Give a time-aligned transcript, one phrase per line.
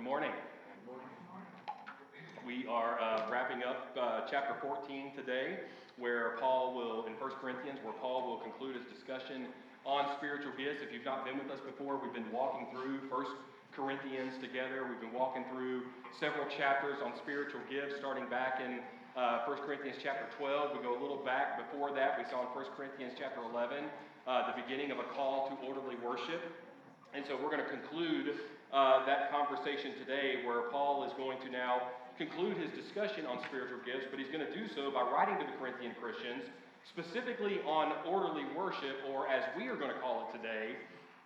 [0.00, 0.32] Good morning.
[2.40, 5.68] We are uh, wrapping up uh, chapter 14 today,
[6.00, 9.52] where Paul will, in 1 Corinthians, where Paul will conclude his discussion
[9.84, 10.80] on spiritual gifts.
[10.80, 14.88] If you've not been with us before, we've been walking through 1 Corinthians together.
[14.88, 15.84] We've been walking through
[16.16, 18.80] several chapters on spiritual gifts, starting back in
[19.20, 20.80] uh, 1 Corinthians chapter 12.
[20.80, 22.16] We go a little back before that.
[22.16, 23.84] We saw in 1 Corinthians chapter 11
[24.24, 26.40] uh, the beginning of a call to orderly worship.
[27.12, 28.40] And so we're going to conclude
[28.72, 33.78] uh, that conversation today where Paul is going to now conclude his discussion on spiritual
[33.84, 36.44] gifts, but he's going to do so by writing to the Corinthian Christians
[36.88, 40.76] specifically on orderly worship, or as we are going to call it today,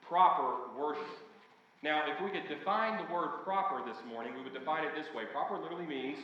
[0.06, 1.04] proper worship.
[1.82, 5.06] Now, if we could define the word proper this morning, we would define it this
[5.14, 6.18] way proper literally means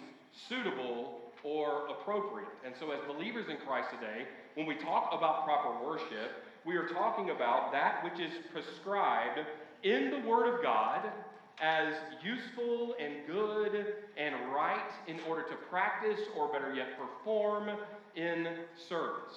[0.48, 2.48] suitable or appropriate.
[2.64, 6.88] And so, as believers in Christ today, when we talk about proper worship, we are
[6.88, 9.40] talking about that which is prescribed
[9.82, 11.10] in the Word of God
[11.60, 17.70] as useful and good and right in order to practice, or better yet, perform
[18.16, 18.48] in
[18.88, 19.36] service.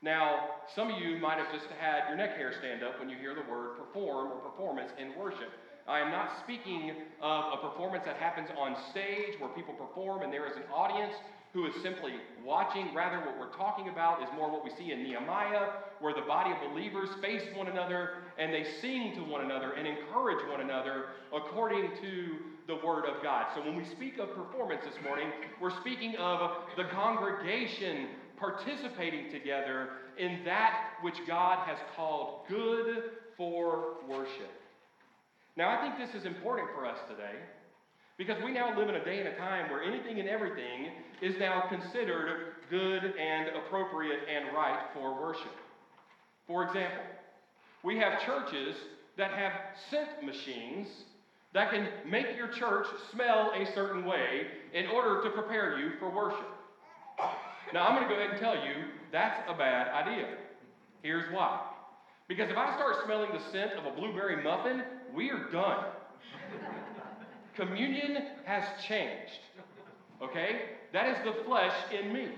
[0.00, 3.16] Now, some of you might have just had your neck hair stand up when you
[3.16, 5.50] hear the word perform or performance in worship.
[5.88, 10.32] I am not speaking of a performance that happens on stage where people perform and
[10.32, 11.14] there is an audience
[11.54, 12.12] who is simply
[12.44, 12.92] watching.
[12.92, 16.50] Rather, what we're talking about is more what we see in Nehemiah, where the body
[16.50, 21.06] of believers face one another and they sing to one another and encourage one another
[21.32, 23.46] according to the Word of God.
[23.54, 25.28] So when we speak of performance this morning,
[25.60, 33.94] we're speaking of the congregation participating together in that which God has called good for
[34.08, 34.50] worship.
[35.56, 37.38] Now, I think this is important for us today
[38.16, 40.90] because we now live in a day and a time where anything and everything
[41.24, 45.56] is now considered good and appropriate and right for worship.
[46.46, 47.02] For example,
[47.82, 48.76] we have churches
[49.16, 49.52] that have
[49.90, 50.86] scent machines
[51.54, 56.10] that can make your church smell a certain way in order to prepare you for
[56.10, 56.50] worship.
[57.72, 60.28] Now, I'm going to go ahead and tell you that's a bad idea.
[61.02, 61.60] Here's why.
[62.28, 64.82] Because if I start smelling the scent of a blueberry muffin,
[65.14, 65.84] we are done.
[67.56, 69.38] Communion has changed.
[70.22, 70.62] Okay?
[70.92, 72.28] That is the flesh in me.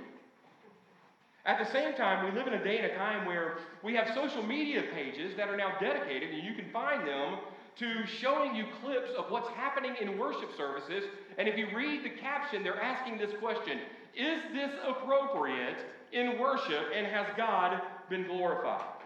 [1.44, 4.08] At the same time, we live in a day and a time where we have
[4.14, 7.38] social media pages that are now dedicated, and you can find them
[7.78, 11.04] to showing you clips of what's happening in worship services.
[11.38, 13.78] And if you read the caption, they're asking this question
[14.16, 15.76] Is this appropriate
[16.12, 18.96] in worship, and has God been glorified?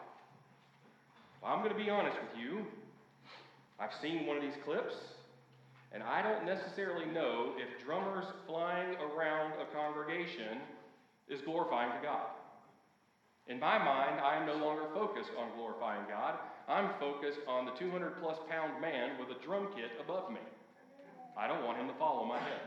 [1.42, 2.66] Well, I'm going to be honest with you.
[3.78, 4.94] I've seen one of these clips,
[5.92, 10.58] and I don't necessarily know if drummers flying around a congregation
[11.28, 12.26] is glorifying to God.
[13.48, 16.38] In my mind, I am no longer focused on glorifying God.
[16.68, 20.40] I'm focused on the 200 plus pound man with a drum kit above me.
[21.36, 22.60] I don't want him to follow my head.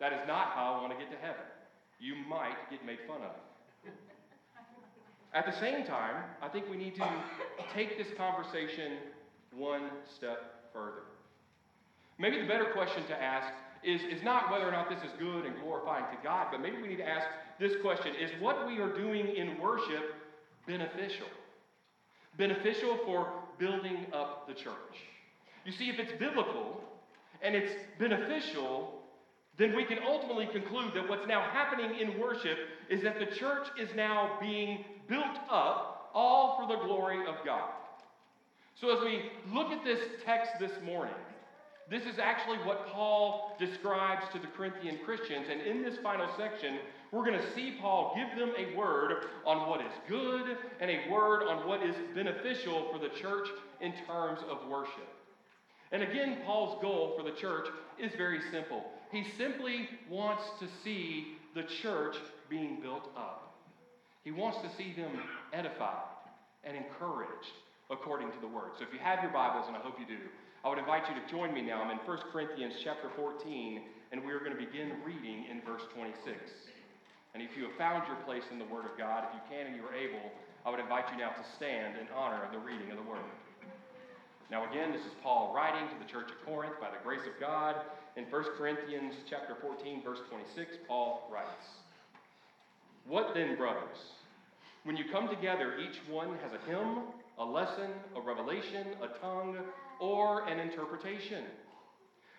[0.00, 1.44] That is not how I want to get to heaven.
[1.98, 3.30] You might get made fun of.
[5.34, 7.08] At the same time, I think we need to
[7.72, 8.98] take this conversation
[9.54, 11.04] one step further.
[12.22, 13.52] Maybe the better question to ask
[13.82, 16.80] is, is not whether or not this is good and glorifying to God, but maybe
[16.80, 17.26] we need to ask
[17.58, 20.14] this question Is what we are doing in worship
[20.64, 21.26] beneficial?
[22.38, 25.02] Beneficial for building up the church.
[25.64, 26.80] You see, if it's biblical
[27.42, 29.02] and it's beneficial,
[29.58, 32.56] then we can ultimately conclude that what's now happening in worship
[32.88, 37.68] is that the church is now being built up all for the glory of God.
[38.80, 41.14] So, as we look at this text this morning,
[41.90, 45.46] this is actually what Paul describes to the Corinthian Christians.
[45.50, 46.78] And in this final section,
[47.10, 51.10] we're going to see Paul give them a word on what is good and a
[51.10, 53.48] word on what is beneficial for the church
[53.80, 55.08] in terms of worship.
[55.90, 57.68] And again, Paul's goal for the church
[57.98, 58.84] is very simple.
[59.10, 62.16] He simply wants to see the church
[62.48, 63.54] being built up.
[64.24, 65.10] He wants to see them
[65.52, 66.06] edified
[66.64, 67.52] and encouraged
[67.90, 68.70] according to the word.
[68.78, 70.22] So if you have your Bibles, and I hope you do,
[70.64, 71.82] I would invite you to join me now.
[71.82, 73.82] I'm in 1 Corinthians chapter 14,
[74.12, 76.38] and we are going to begin reading in verse 26.
[77.34, 79.66] And if you have found your place in the Word of God, if you can
[79.66, 80.22] and you are able,
[80.64, 83.26] I would invite you now to stand in honor of the reading of the Word.
[84.52, 87.34] Now again, this is Paul writing to the church at Corinth by the grace of
[87.40, 87.74] God.
[88.14, 91.66] In 1 Corinthians chapter 14, verse 26, Paul writes,
[93.04, 94.14] What then, brothers?
[94.84, 97.02] When you come together, each one has a hymn,
[97.38, 99.56] a lesson, a revelation, a tongue,
[100.02, 101.44] or an interpretation.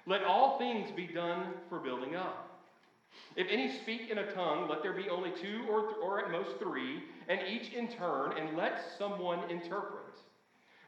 [0.06, 2.60] Let all things be done for building up.
[3.38, 6.31] If any speak in a tongue, let there be only two or, th- or at
[6.31, 10.13] most three, and each in turn, and let someone interpret.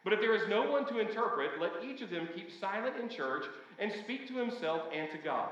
[0.04, 3.07] But if there is no one to interpret, let each of them keep silent in
[3.07, 3.45] church
[3.80, 5.51] and speak to himself and to God.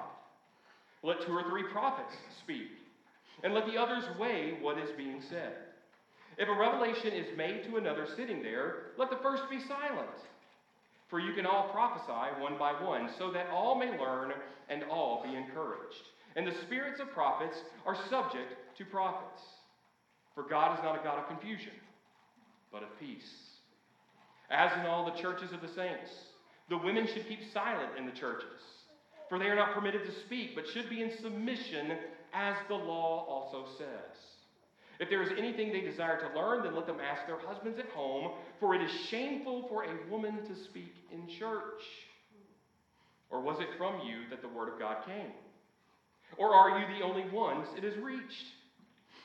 [1.04, 2.68] Let two or three prophets speak,
[3.44, 5.54] and let the others weigh what is being said.
[6.38, 10.10] If a revelation is made to another sitting there, let the first be silent.
[11.13, 14.31] For you can all prophesy one by one, so that all may learn
[14.68, 16.01] and all be encouraged.
[16.36, 17.56] And the spirits of prophets
[17.86, 19.44] are subject to prophets.
[20.33, 21.74] For God is not a God of confusion,
[22.71, 23.30] but of peace.
[24.50, 26.10] As in all the churches of the saints,
[26.69, 28.62] the women should keep silent in the churches,
[29.30, 31.92] for they are not permitted to speak, but should be in submission,
[32.33, 34.33] as the law also says.
[35.00, 37.90] If there is anything they desire to learn, then let them ask their husbands at
[37.90, 41.81] home, for it is shameful for a woman to speak in church.
[43.30, 45.31] Or was it from you that the word of God came?
[46.38, 48.45] Or are you the only ones it has reached?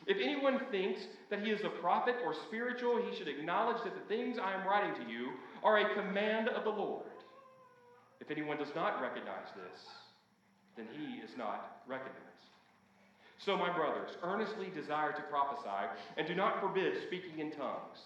[0.07, 1.01] If anyone thinks
[1.31, 4.67] that he is a prophet or spiritual, he should acknowledge that the things I am
[4.67, 5.33] writing to you
[5.63, 7.05] are a command of the Lord.
[8.21, 9.81] If anyone does not recognize this,
[10.77, 12.28] then he is not recognized.
[13.39, 15.87] So, my brothers, earnestly desire to prophesy,
[16.17, 17.99] and do not forbid speaking in tongues.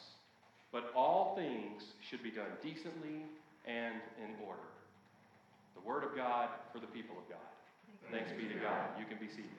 [0.72, 3.24] But all things should be done decently
[3.66, 4.68] and in order.
[5.74, 7.38] The Word of God for the people of God.
[8.10, 8.90] Thanks be to God.
[8.98, 9.50] You can be seated.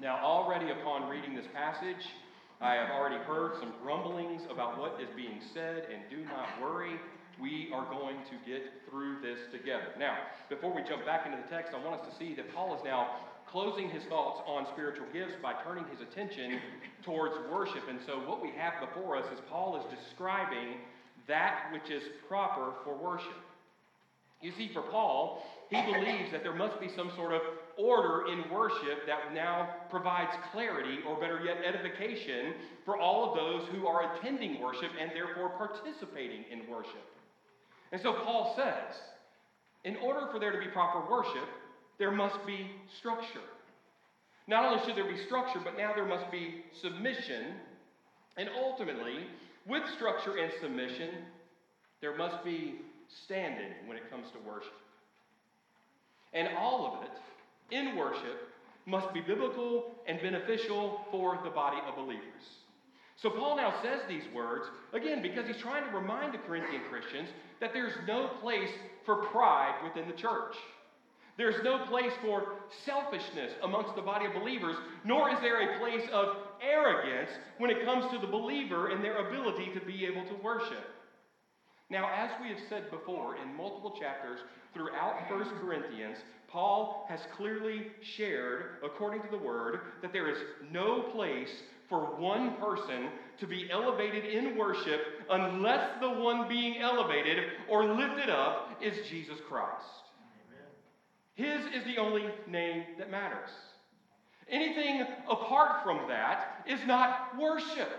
[0.00, 2.06] Now, already upon reading this passage,
[2.60, 7.00] I have already heard some grumblings about what is being said, and do not worry.
[7.42, 9.90] We are going to get through this together.
[9.98, 10.16] Now,
[10.48, 12.82] before we jump back into the text, I want us to see that Paul is
[12.84, 13.16] now
[13.50, 16.60] closing his thoughts on spiritual gifts by turning his attention
[17.04, 17.82] towards worship.
[17.88, 20.78] And so, what we have before us is Paul is describing
[21.26, 23.34] that which is proper for worship.
[24.40, 27.42] You see, for Paul, he believes that there must be some sort of
[27.76, 32.54] order in worship that now provides clarity, or better yet, edification
[32.84, 37.02] for all of those who are attending worship and therefore participating in worship.
[37.92, 38.96] And so Paul says,
[39.84, 41.48] in order for there to be proper worship,
[41.98, 43.40] there must be structure.
[44.48, 47.54] Not only should there be structure, but now there must be submission.
[48.36, 49.26] And ultimately,
[49.66, 51.10] with structure and submission,
[52.00, 52.76] there must be
[53.24, 54.72] standing when it comes to worship.
[56.32, 58.48] And all of it in worship
[58.86, 62.22] must be biblical and beneficial for the body of believers.
[63.16, 67.28] So Paul now says these words, again, because he's trying to remind the Corinthian Christians
[67.62, 68.68] that there's no place
[69.06, 70.56] for pride within the church.
[71.38, 76.06] There's no place for selfishness amongst the body of believers, nor is there a place
[76.12, 80.42] of arrogance when it comes to the believer and their ability to be able to
[80.42, 80.84] worship.
[81.88, 84.40] Now, as we have said before in multiple chapters
[84.74, 86.18] throughout 1 Corinthians,
[86.48, 90.38] Paul has clearly shared, according to the word, that there is
[90.70, 91.50] no place
[91.92, 98.30] for one person to be elevated in worship unless the one being elevated or lifted
[98.30, 99.84] up is Jesus Christ.
[101.34, 103.50] His is the only name that matters.
[104.48, 107.90] Anything apart from that is not worship.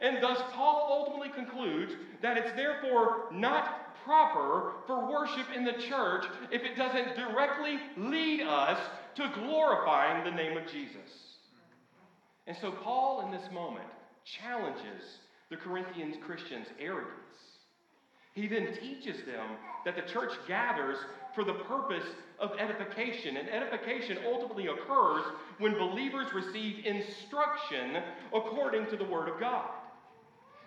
[0.00, 1.92] And thus, Paul ultimately concludes
[2.22, 8.40] that it's therefore not proper for worship in the church if it doesn't directly lead
[8.40, 8.78] us
[9.16, 11.31] to glorifying the name of Jesus.
[12.46, 13.86] And so, Paul, in this moment,
[14.24, 17.52] challenges the Corinthians Christians' arrogance.
[18.34, 19.46] He then teaches them
[19.84, 20.96] that the church gathers
[21.34, 22.04] for the purpose
[22.38, 23.36] of edification.
[23.36, 25.24] And edification ultimately occurs
[25.58, 28.02] when believers receive instruction
[28.34, 29.68] according to the Word of God.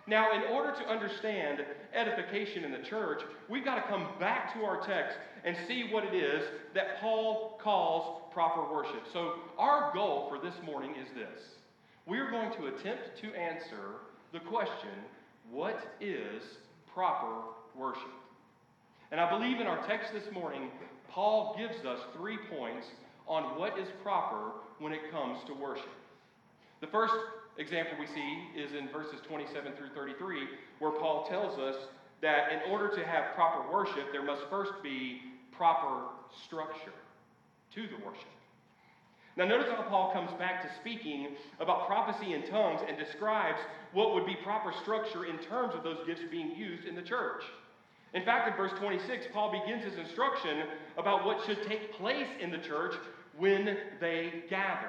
[0.06, 4.64] Now, in order to understand edification in the church, we've got to come back to
[4.64, 9.02] our text and see what it is that Paul calls proper worship.
[9.12, 11.56] So, our goal for this morning is this
[12.06, 14.00] we're going to attempt to answer
[14.32, 14.90] the question
[15.50, 16.42] what is
[16.92, 17.42] proper
[17.76, 18.02] worship?
[19.10, 20.70] And I believe in our text this morning,
[21.10, 22.86] Paul gives us three points
[23.28, 25.90] on what is proper when it comes to worship.
[26.80, 27.14] The first
[27.58, 30.46] example we see is in verses 27 through 33,
[30.78, 31.76] where Paul tells us
[32.22, 35.22] that in order to have proper worship, there must first be
[35.56, 36.06] proper
[36.44, 36.92] structure
[37.74, 38.35] to the worship.
[39.36, 43.58] Now, notice how Paul comes back to speaking about prophecy in tongues and describes
[43.92, 47.42] what would be proper structure in terms of those gifts being used in the church.
[48.14, 50.64] In fact, in verse 26, Paul begins his instruction
[50.96, 52.94] about what should take place in the church
[53.36, 54.88] when they gather.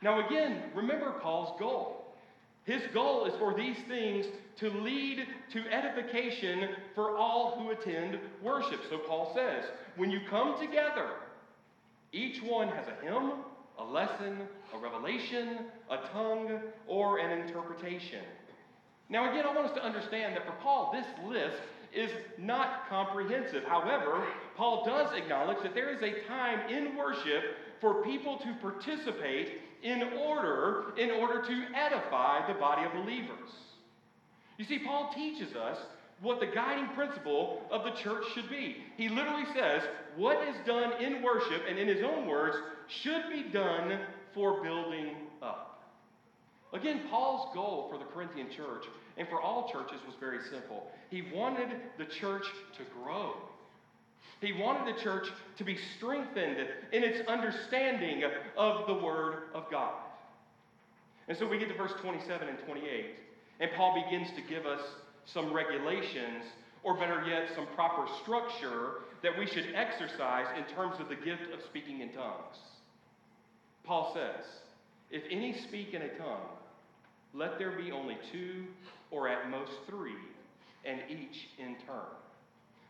[0.00, 2.04] Now, again, remember Paul's goal.
[2.64, 4.26] His goal is for these things
[4.58, 8.80] to lead to edification for all who attend worship.
[8.90, 9.64] So Paul says,
[9.96, 11.08] when you come together,
[12.12, 13.32] each one has a hymn
[13.78, 14.38] a lesson,
[14.74, 18.22] a revelation, a tongue, or an interpretation.
[19.08, 21.56] Now, again, I want us to understand that for Paul, this list
[21.94, 23.64] is not comprehensive.
[23.64, 27.42] However, Paul does acknowledge that there is a time in worship
[27.80, 33.50] for people to participate in order in order to edify the body of believers.
[34.58, 35.78] You see, Paul teaches us
[36.20, 38.78] what the guiding principle of the church should be.
[38.96, 39.82] He literally says,
[40.16, 42.56] what is done in worship, and in his own words,
[42.88, 44.00] should be done
[44.34, 45.82] for building up.
[46.72, 48.84] Again, Paul's goal for the Corinthian church
[49.16, 50.90] and for all churches was very simple.
[51.10, 52.44] He wanted the church
[52.76, 53.34] to grow.
[54.40, 56.58] He wanted the church to be strengthened
[56.92, 58.22] in its understanding
[58.56, 59.94] of the Word of God.
[61.26, 63.06] And so we get to verse 27 and 28,
[63.60, 64.80] and Paul begins to give us
[65.26, 66.44] some regulations,
[66.84, 71.52] or better yet, some proper structure that we should exercise in terms of the gift
[71.52, 72.56] of speaking in tongues.
[73.88, 74.44] Paul says,
[75.10, 76.46] If any speak in a tongue,
[77.32, 78.66] let there be only two
[79.10, 80.12] or at most three,
[80.84, 82.04] and each in turn.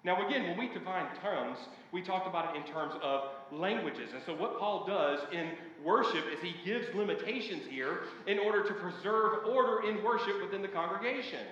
[0.02, 1.58] Now, again, when we define terms,
[1.92, 4.10] we talked about it in terms of languages.
[4.12, 5.50] And so, what Paul does in
[5.84, 10.68] worship is he gives limitations here in order to preserve order in worship within the
[10.68, 11.46] congregation.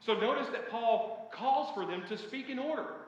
[0.00, 3.03] So, notice that Paul calls for them to speak in order.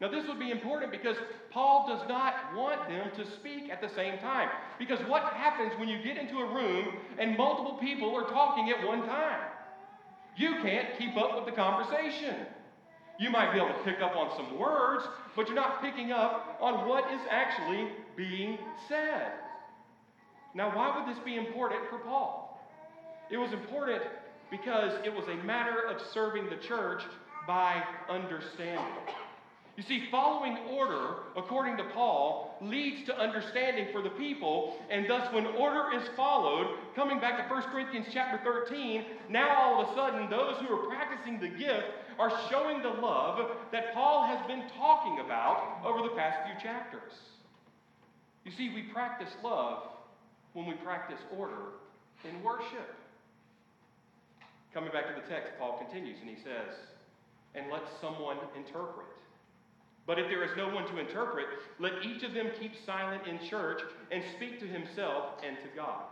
[0.00, 1.16] Now, this would be important because
[1.50, 4.48] Paul does not want them to speak at the same time.
[4.78, 8.86] Because what happens when you get into a room and multiple people are talking at
[8.86, 9.40] one time?
[10.36, 12.34] You can't keep up with the conversation.
[13.18, 15.04] You might be able to pick up on some words,
[15.36, 18.56] but you're not picking up on what is actually being
[18.88, 19.32] said.
[20.54, 22.58] Now, why would this be important for Paul?
[23.30, 24.02] It was important
[24.50, 27.02] because it was a matter of serving the church
[27.46, 29.04] by understanding.
[29.80, 35.32] You see, following order, according to Paul, leads to understanding for the people, and thus,
[35.32, 39.94] when order is followed, coming back to 1 Corinthians chapter 13, now all of a
[39.94, 41.86] sudden, those who are practicing the gift
[42.18, 47.12] are showing the love that Paul has been talking about over the past few chapters.
[48.44, 49.84] You see, we practice love
[50.52, 51.80] when we practice order
[52.28, 52.96] in worship.
[54.74, 56.76] Coming back to the text, Paul continues and he says,
[57.54, 59.09] And let someone interpret.
[60.06, 61.46] But if there is no one to interpret,
[61.78, 63.80] let each of them keep silent in church
[64.10, 66.02] and speak to himself and to God.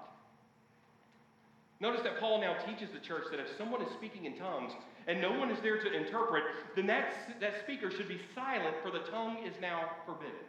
[1.80, 4.72] Notice that Paul now teaches the church that if someone is speaking in tongues
[5.06, 6.42] and no one is there to interpret,
[6.74, 10.46] then that, that speaker should be silent, for the tongue is now forbidden.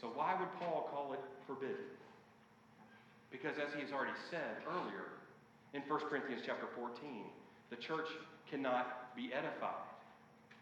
[0.00, 1.76] So, why would Paul call it forbidden?
[3.30, 5.12] Because, as he has already said earlier
[5.74, 7.24] in 1 Corinthians chapter 14,
[7.70, 8.08] the church
[8.50, 9.85] cannot be edified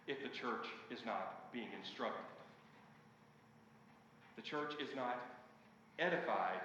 [0.07, 2.25] if the church is not being instructed.
[4.37, 5.19] The church is not
[5.99, 6.61] edified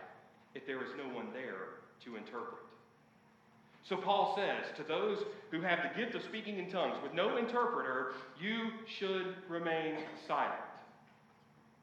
[0.56, 2.62] if there is no one there to interpret.
[3.88, 5.20] So Paul says, to those
[5.52, 9.96] who have the gift of speaking in tongues with no interpreter, you should remain
[10.28, 10.60] silent.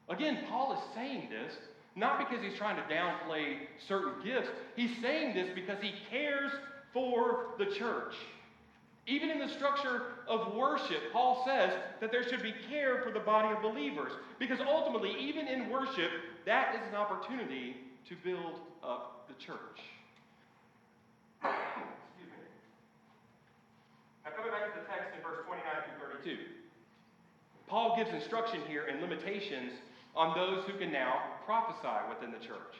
[0.09, 1.53] Again, Paul is saying this
[1.95, 4.49] not because he's trying to downplay certain gifts.
[4.75, 6.51] He's saying this because he cares
[6.93, 8.13] for the church.
[9.07, 11.71] Even in the structure of worship, Paul says
[12.01, 14.11] that there should be care for the body of believers.
[14.37, 16.11] Because ultimately, even in worship,
[16.45, 17.77] that is an opportunity
[18.09, 19.79] to build up the church.
[21.39, 22.47] Excuse me.
[24.25, 26.43] Now, coming back to the text in verse 29 through 32,
[27.67, 29.71] Paul gives instruction here and limitations
[30.17, 32.75] on those who can now prophesy within the church.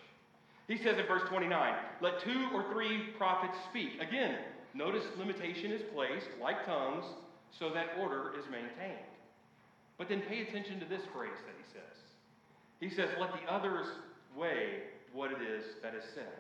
[0.68, 4.02] He says in verse 29, let two or three prophets speak.
[4.02, 4.36] Again,
[4.74, 7.06] Notice limitation is placed, like tongues,
[7.58, 9.08] so that order is maintained.
[9.98, 11.98] But then pay attention to this phrase that he says.
[12.80, 13.88] He says, Let the others
[14.36, 14.84] weigh
[15.14, 16.34] what it is that is said.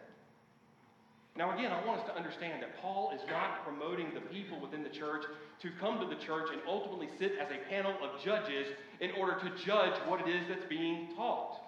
[1.37, 4.81] Now, again, I want us to understand that Paul is not promoting the people within
[4.81, 5.23] the church
[5.61, 8.67] to come to the church and ultimately sit as a panel of judges
[8.99, 11.66] in order to judge what it is that's being taught.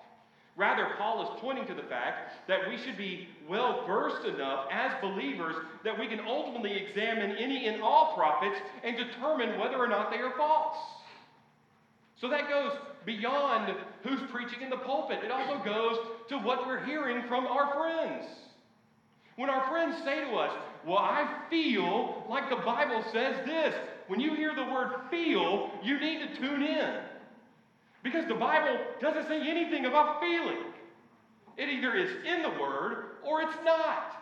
[0.57, 4.91] Rather, Paul is pointing to the fact that we should be well versed enough as
[5.01, 10.11] believers that we can ultimately examine any and all prophets and determine whether or not
[10.11, 10.77] they are false.
[12.19, 12.73] So that goes
[13.05, 17.73] beyond who's preaching in the pulpit, it also goes to what we're hearing from our
[17.73, 18.25] friends.
[19.37, 20.51] When our friends say to us,
[20.85, 23.73] Well, I feel like the Bible says this,
[24.07, 26.95] when you hear the word feel, you need to tune in.
[28.03, 30.57] Because the Bible doesn't say anything about feeling.
[31.57, 34.15] It either is in the Word or it's not.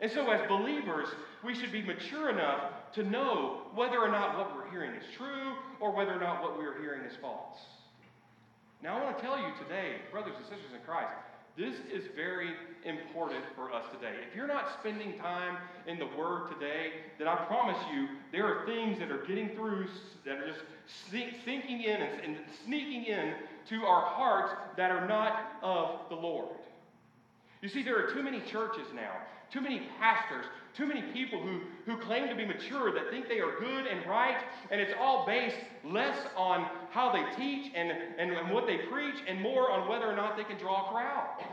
[0.00, 1.08] And so, as believers,
[1.44, 5.54] we should be mature enough to know whether or not what we're hearing is true
[5.78, 7.58] or whether or not what we are hearing is false.
[8.82, 11.14] Now, I want to tell you today, brothers and sisters in Christ,
[11.56, 12.48] This is very
[12.84, 14.14] important for us today.
[14.28, 18.64] If you're not spending time in the Word today, then I promise you there are
[18.66, 19.86] things that are getting through
[20.24, 20.60] that are just
[21.44, 23.34] sinking in and sneaking in
[23.68, 26.56] to our hearts that are not of the Lord.
[27.60, 29.12] You see, there are too many churches now,
[29.52, 33.40] too many pastors, too many people who, who claim to be mature that think they
[33.40, 34.38] are good and right,
[34.70, 39.16] and it's all based less on how they teach and, and, and what they preach
[39.28, 41.44] and more on whether or not they can draw a crowd.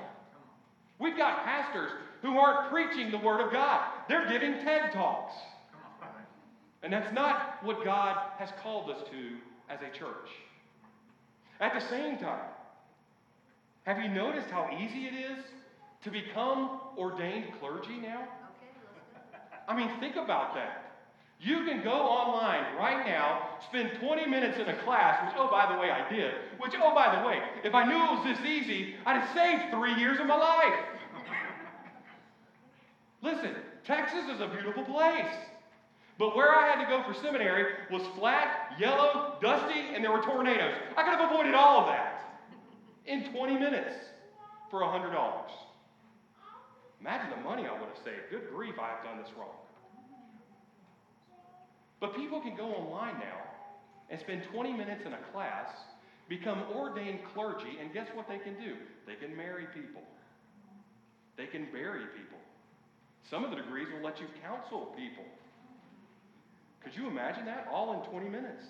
[0.99, 5.33] We've got pastors who aren't preaching the Word of God, they're giving TED Talks.
[6.81, 10.29] And that's not what God has called us to as a church.
[11.59, 12.47] At the same time,
[13.83, 15.43] have you noticed how easy it is
[16.03, 18.27] to become ordained clergy now?
[19.69, 20.95] I mean, think about that.
[21.39, 25.71] You can go online right now, spend 20 minutes in a class, which, oh, by
[25.71, 26.33] the way, I did.
[26.57, 29.71] Which, oh, by the way, if I knew it was this easy, I'd have saved
[29.71, 30.79] three years of my life.
[33.21, 35.31] Listen, Texas is a beautiful place.
[36.17, 40.21] But where I had to go for seminary was flat, yellow, dusty, and there were
[40.21, 40.73] tornadoes.
[40.97, 42.41] I could have avoided all of that
[43.05, 43.93] in 20 minutes
[44.69, 45.13] for $100.
[47.01, 48.29] Imagine the money I would have saved.
[48.29, 49.55] Good grief, I have done this wrong.
[51.99, 53.39] But people can go online now
[54.09, 55.67] and spend 20 minutes in a class,
[56.27, 58.75] become ordained clergy, and guess what they can do?
[59.05, 60.01] They can marry people,
[61.37, 62.37] they can bury people.
[63.29, 65.23] Some of the degrees will let you counsel people.
[66.83, 67.67] Could you imagine that?
[67.71, 68.63] All in 20 minutes.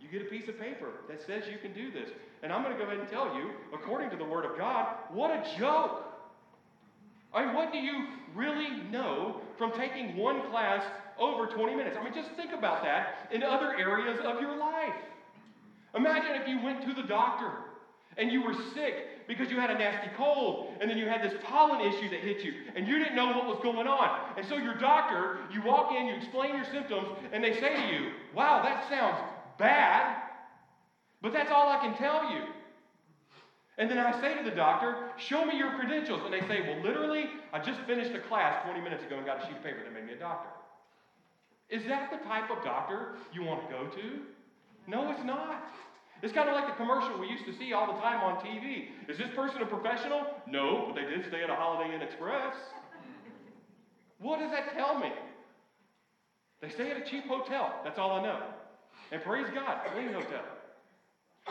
[0.00, 2.10] You get a piece of paper that says you can do this.
[2.42, 4.96] And I'm going to go ahead and tell you, according to the Word of God,
[5.12, 6.15] what a joke.
[7.36, 10.82] I mean, what do you really know from taking one class
[11.18, 11.94] over 20 minutes?
[12.00, 14.94] I mean, just think about that in other areas of your life.
[15.94, 17.50] Imagine if you went to the doctor
[18.16, 21.34] and you were sick because you had a nasty cold and then you had this
[21.44, 24.32] pollen issue that hit you and you didn't know what was going on.
[24.38, 27.94] And so your doctor, you walk in, you explain your symptoms, and they say to
[27.94, 29.18] you, Wow, that sounds
[29.58, 30.22] bad,
[31.20, 32.44] but that's all I can tell you.
[33.78, 36.22] And then I say to the doctor, Show me your credentials.
[36.24, 39.42] And they say, Well, literally, I just finished a class 20 minutes ago and got
[39.42, 40.48] a sheet of paper that made me a doctor.
[41.68, 44.20] Is that the type of doctor you want to go to?
[44.86, 45.64] No, it's not.
[46.22, 48.88] It's kind of like the commercial we used to see all the time on TV.
[49.08, 50.26] Is this person a professional?
[50.46, 52.54] No, but they did stay at a Holiday Inn Express.
[54.18, 55.12] What does that tell me?
[56.62, 57.80] They stay at a cheap hotel.
[57.84, 58.40] That's all I know.
[59.12, 60.44] And praise God, clean hotel.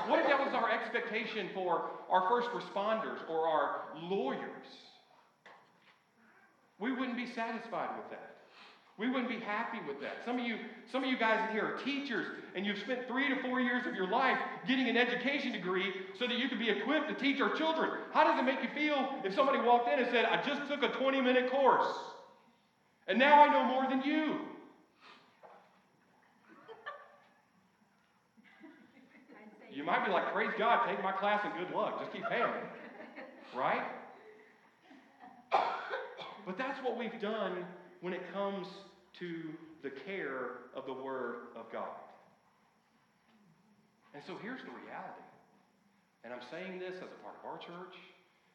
[0.08, 4.68] What if that was our expectation for our first responders or our lawyers?
[6.80, 8.32] We wouldn't be satisfied with that.
[8.98, 10.24] We wouldn't be happy with that.
[10.24, 10.58] Some of you,
[10.90, 13.86] some of you guys in here are teachers, and you've spent three to four years
[13.86, 17.42] of your life getting an education degree so that you can be equipped to teach
[17.42, 17.90] our children.
[18.14, 20.82] How does it make you feel if somebody walked in and said, I just took
[20.82, 21.94] a 20 minute course,
[23.08, 24.40] and now I know more than you?
[29.76, 32.00] You might be like, praise God, take my class and good luck.
[32.00, 32.64] Just keep paying me.
[33.56, 33.88] Right?
[36.44, 37.64] But that's what we've done
[38.04, 38.68] when it comes
[39.20, 39.32] to
[39.80, 41.96] the care of the Word of God.
[44.12, 45.24] And so here's the reality.
[46.28, 47.96] And I'm saying this as a part of our church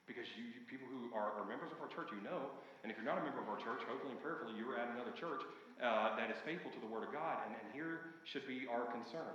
[0.05, 2.53] because you, you people who are, are, members of our church, you know.
[2.85, 4.93] And if you're not a member of our church, hopefully and prayerfully, you are at
[4.93, 5.41] another church
[5.81, 7.41] uh, that is faithful to the Word of God.
[7.49, 9.33] And, and here should be our concern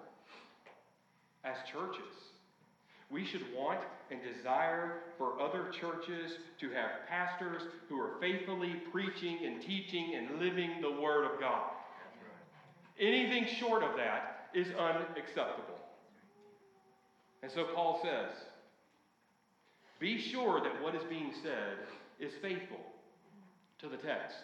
[1.46, 2.14] as churches.
[3.10, 3.80] We should want
[4.10, 10.40] and desire for other churches to have pastors who are faithfully preaching and teaching and
[10.40, 11.70] living the Word of God.
[13.00, 15.80] Anything short of that is unacceptable.
[17.44, 18.32] And so Paul says,
[20.00, 21.78] be sure that what is being said
[22.20, 22.80] is faithful
[23.80, 24.38] to the text.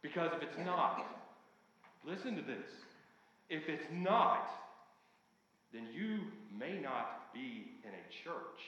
[0.00, 1.04] Because if it's not,
[2.04, 2.66] listen to this.
[3.50, 4.48] If it's not,
[5.72, 6.20] then you
[6.52, 8.60] may not be in a church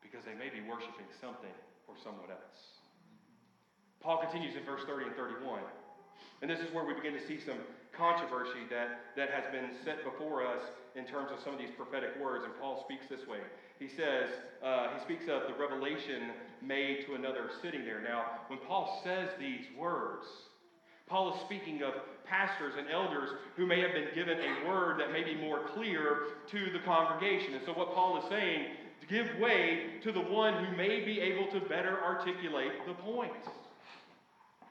[0.00, 1.52] because they may be worshiping something
[1.86, 2.80] or someone else.
[4.00, 5.60] Paul continues in verse 30 and 31.
[6.42, 7.56] And this is where we begin to see some
[7.96, 10.60] controversy that, that has been set before us
[10.94, 12.44] in terms of some of these prophetic words.
[12.44, 13.38] And Paul speaks this way.
[13.78, 14.28] He says,
[14.62, 18.00] uh, he speaks of the revelation made to another sitting there.
[18.02, 20.26] Now, when Paul says these words,
[21.06, 25.12] Paul is speaking of pastors and elders who may have been given a word that
[25.12, 27.54] may be more clear to the congregation.
[27.54, 28.68] And so, what Paul is saying,
[29.08, 33.32] give way to the one who may be able to better articulate the point.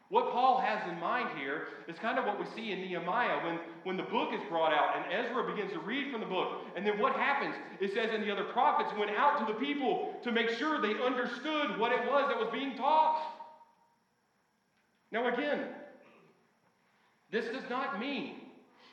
[0.10, 3.60] What Paul has in mind here is kind of what we see in Nehemiah when,
[3.84, 6.62] when the book is brought out and Ezra begins to read from the book.
[6.76, 7.56] And then what happens?
[7.80, 10.94] It says, and the other prophets went out to the people to make sure they
[11.04, 13.24] understood what it was that was being taught.
[15.12, 15.70] Now, again,
[17.34, 18.36] this does not mean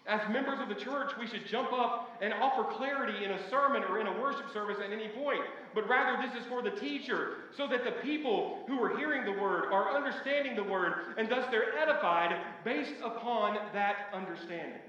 [0.07, 3.85] as members of the church, we should jump up and offer clarity in a sermon
[3.85, 5.41] or in a worship service at any point.
[5.75, 9.41] But rather, this is for the teacher, so that the people who are hearing the
[9.41, 14.81] word are understanding the word, and thus they're edified based upon that understanding.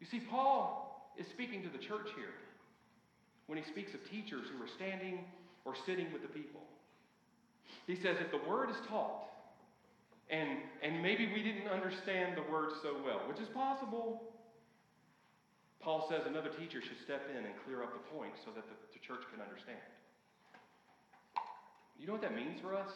[0.00, 2.34] You see, Paul is speaking to the church here
[3.46, 5.24] when he speaks of teachers who are standing
[5.64, 6.60] or sitting with the people.
[7.86, 9.24] He says, if the word is taught,
[10.30, 14.22] and, and maybe we didn't understand the word so well, which is possible.
[15.80, 18.76] Paul says another teacher should step in and clear up the point so that the,
[18.96, 19.84] the church can understand.
[22.00, 22.90] You know what that means for us?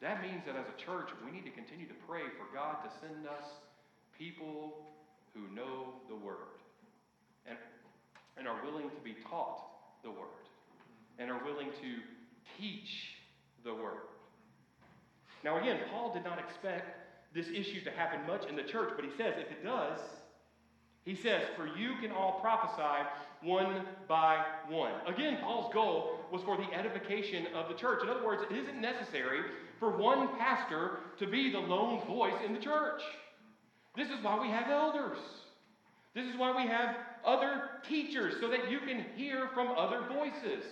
[0.00, 2.90] That means that as a church, we need to continue to pray for God to
[3.02, 3.44] send us
[4.16, 4.86] people
[5.34, 6.56] who know the Word
[7.46, 7.58] and,
[8.38, 9.60] and are willing to be taught
[10.02, 10.40] the Word
[11.18, 11.90] and are willing to
[12.58, 13.18] teach
[13.64, 14.08] the Word.
[15.44, 16.96] Now, again, Paul did not expect
[17.34, 20.00] this issue to happen much in the church, but he says if it does,
[21.04, 23.08] he says, For you can all prophesy
[23.42, 24.92] one by one.
[25.06, 28.02] Again, Paul's goal was for the edification of the church.
[28.02, 29.40] In other words, it isn't necessary
[29.78, 33.00] for one pastor to be the lone voice in the church.
[33.96, 35.18] This is why we have elders.
[36.14, 40.64] This is why we have other teachers, so that you can hear from other voices.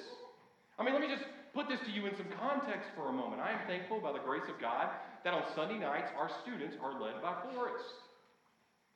[0.78, 1.24] I mean, let me just
[1.58, 3.42] put this to you in some context for a moment.
[3.42, 4.90] I am thankful by the grace of God
[5.24, 7.98] that on Sunday nights our students are led by Forrest.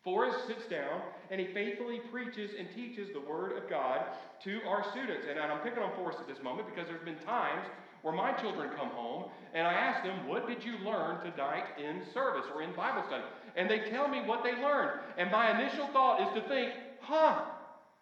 [0.04, 4.06] Forrest sits down and he faithfully preaches and teaches the Word of God
[4.44, 5.26] to our students.
[5.28, 7.66] And I'm picking on Forrest at this moment because there's been times
[8.02, 12.02] where my children come home and I ask them, What did you learn tonight in
[12.14, 13.24] service or in Bible study?
[13.56, 15.00] And they tell me what they learned.
[15.18, 16.70] And my initial thought is to think,
[17.00, 17.42] Huh,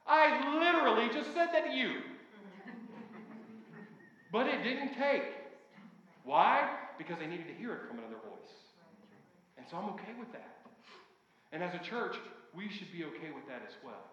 [0.07, 2.10] I literally just said that to you.
[4.33, 5.25] But it didn't take.
[6.25, 6.69] Why?
[6.99, 8.55] Because they needed to hear it from another voice.
[9.59, 10.61] And so I'm okay with that.
[11.53, 12.17] And as a church,
[12.55, 14.07] we should be okay with that as well.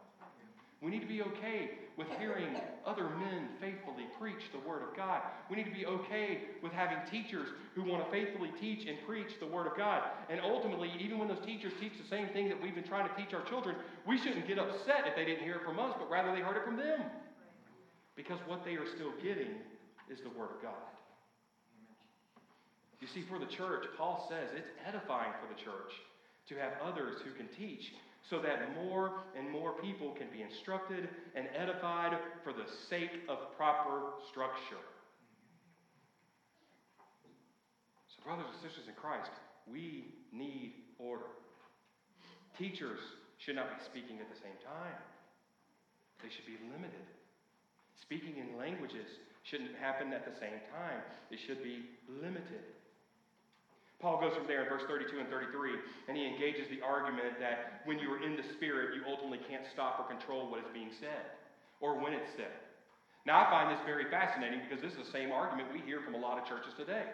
[0.81, 5.21] We need to be okay with hearing other men faithfully preach the Word of God.
[5.49, 9.39] We need to be okay with having teachers who want to faithfully teach and preach
[9.39, 10.03] the Word of God.
[10.29, 13.15] And ultimately, even when those teachers teach the same thing that we've been trying to
[13.15, 13.75] teach our children,
[14.05, 16.57] we shouldn't get upset if they didn't hear it from us, but rather they heard
[16.57, 17.01] it from them.
[18.15, 19.57] Because what they are still getting
[20.09, 20.87] is the Word of God.
[22.99, 25.93] You see, for the church, Paul says it's edifying for the church
[26.49, 27.93] to have others who can teach
[28.29, 33.55] so that more and more people can be instructed and edified for the sake of
[33.55, 34.83] proper structure.
[38.09, 39.31] So, brothers and sisters in Christ,
[39.71, 41.31] we need order.
[42.57, 42.99] Teachers
[43.37, 44.97] should not be speaking at the same time,
[46.23, 47.05] they should be limited.
[48.01, 49.07] Speaking in languages
[49.49, 50.99] shouldn't happen at the same time,
[51.31, 52.67] it should be limited.
[53.99, 55.73] Paul goes from there in verse 32 and 33,
[56.07, 59.65] and he engages the argument that when you are in the Spirit, you ultimately can't
[59.73, 61.33] stop or control what is being said
[61.81, 62.53] or when it's said.
[63.25, 66.13] Now, I find this very fascinating because this is the same argument we hear from
[66.13, 67.09] a lot of churches today.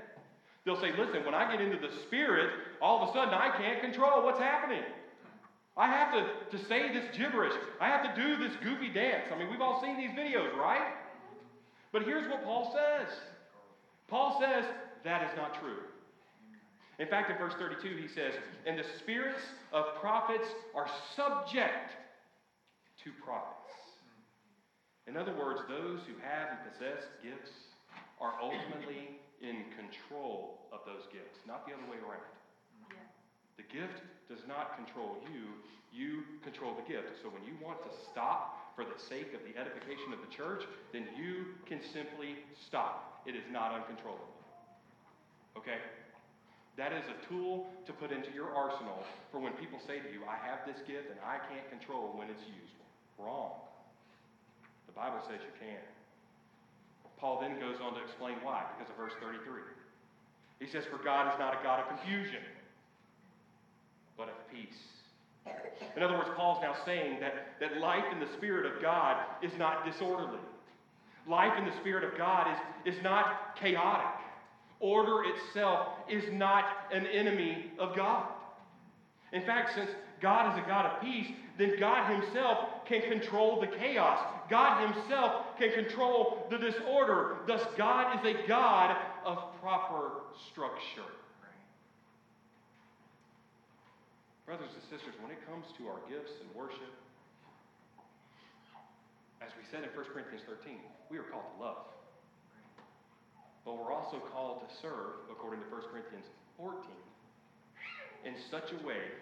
[0.66, 3.80] They'll say, listen, when I get into the Spirit, all of a sudden I can't
[3.82, 4.84] control what's happening.
[5.76, 7.56] I have to, to say this gibberish.
[7.82, 9.26] I have to do this goofy dance.
[9.34, 10.94] I mean, we've all seen these videos, right?
[11.94, 13.08] But here's what Paul says
[14.10, 14.66] Paul says
[15.06, 15.78] that is not true.
[17.00, 18.34] In fact, in verse 32, he says,
[18.66, 21.96] And the spirits of prophets are subject
[23.04, 23.74] to prophets.
[25.08, 27.52] In other words, those who have and possess gifts
[28.22, 32.24] are ultimately in control of those gifts, not the other way around.
[32.88, 33.04] Yeah.
[33.58, 35.60] The gift does not control you,
[35.92, 37.20] you control the gift.
[37.22, 40.64] So when you want to stop for the sake of the edification of the church,
[40.92, 43.22] then you can simply stop.
[43.26, 44.34] It is not uncontrollable.
[45.58, 45.78] Okay?
[46.76, 50.26] That is a tool to put into your arsenal for when people say to you,
[50.26, 52.74] I have this gift and I can't control when it's used.
[53.22, 53.62] Wrong.
[54.90, 55.82] The Bible says you can.
[57.22, 59.40] Paul then goes on to explain why, because of verse 33.
[60.60, 62.42] He says, For God is not a God of confusion,
[64.18, 64.82] but of peace
[65.96, 69.52] in other words, Paul's now saying that, that life in the Spirit of God is
[69.58, 70.40] not disorderly.
[71.28, 72.48] Life in the Spirit of God
[72.86, 74.20] is, is not chaotic.
[74.80, 78.28] Order itself is not an enemy of God.
[79.32, 79.90] In fact, since
[80.22, 81.28] God is a God of peace,
[81.58, 84.20] then God Himself can control the chaos.
[84.50, 87.38] God Himself can control the disorder.
[87.48, 91.10] Thus, God is a God of proper structure.
[94.46, 96.92] Brothers and sisters, when it comes to our gifts and worship,
[99.40, 101.88] as we said in 1 Corinthians 13, we are called to love.
[103.64, 106.28] But we're also called to serve, according to 1 Corinthians
[106.60, 106.76] 14,
[108.28, 109.16] in such a way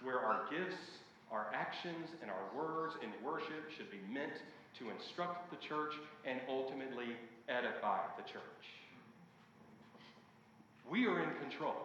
[0.00, 0.80] where our gifts,
[1.28, 4.32] our actions, and our words in worship should be meant
[4.80, 5.92] to instruct the church
[6.24, 7.20] and ultimately
[7.52, 8.64] edify the church.
[10.88, 11.84] We are in control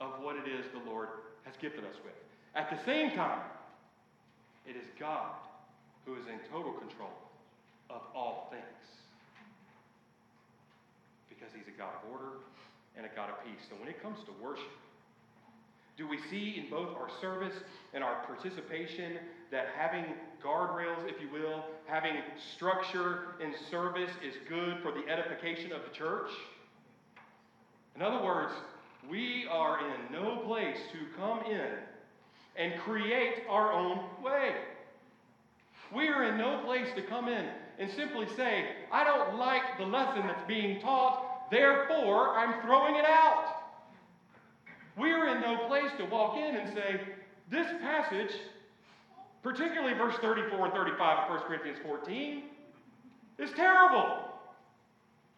[0.00, 2.14] of what it is the Lord has gifted us with.
[2.54, 3.40] At the same time,
[4.66, 5.32] it is God
[6.04, 7.12] who is in total control
[7.88, 8.64] of all things.
[11.28, 12.32] Because he's a God of order
[12.96, 13.64] and a God of peace.
[13.68, 14.70] So when it comes to worship,
[15.96, 17.54] do we see in both our service
[17.92, 19.18] and our participation
[19.50, 20.04] that having
[20.42, 22.14] guardrails, if you will, having
[22.54, 26.30] structure in service is good for the edification of the church?
[27.96, 28.52] In other words,
[29.08, 31.70] we are in no place to come in
[32.56, 34.54] and create our own way.
[35.94, 37.46] We are in no place to come in
[37.78, 43.04] and simply say, I don't like the lesson that's being taught, therefore I'm throwing it
[43.04, 43.56] out.
[44.96, 47.00] We are in no place to walk in and say,
[47.50, 48.32] this passage,
[49.42, 52.42] particularly verse 34 and 35 of 1 Corinthians 14,
[53.38, 54.28] is terrible.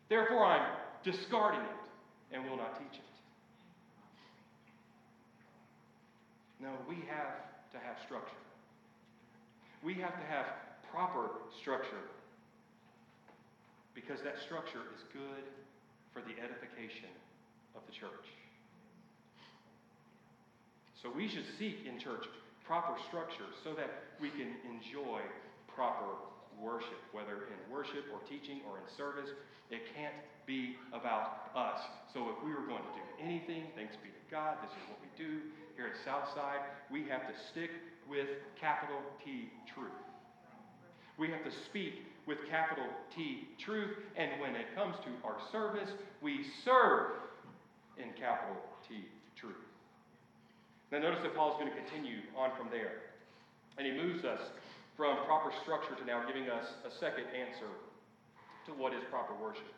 [0.09, 0.73] Therefore I'm
[1.05, 3.12] discarding it and will not teach it.
[6.63, 7.43] No, we have
[7.75, 8.39] to have structure.
[9.83, 10.47] We have to have
[10.95, 12.07] proper structure
[13.95, 15.43] because that structure is good
[16.15, 17.11] for the edification
[17.75, 18.31] of the church.
[21.03, 22.31] So we should seek in church
[22.65, 25.19] proper structure so that we can enjoy
[25.67, 26.15] proper
[26.61, 29.35] worship, whether in worship or teaching or in service.
[29.71, 30.15] It can't
[30.47, 31.83] be about us.
[32.15, 35.03] So if we were going to do anything, thanks be to God, this is what
[35.03, 35.43] we do
[35.77, 36.61] here at Southside.
[36.91, 37.71] We have to stick
[38.09, 38.29] with
[38.61, 39.93] capital T truth.
[41.19, 45.91] We have to speak with capital T truth, and when it comes to our service,
[46.21, 47.13] we serve
[47.99, 48.57] in capital
[48.89, 49.07] T
[49.37, 49.59] truth.
[50.91, 53.09] Now, notice that Paul's going to continue on from there.
[53.79, 54.41] And he moves us
[54.97, 57.73] from proper structure to now giving us a second answer
[58.67, 59.73] to what is proper worship.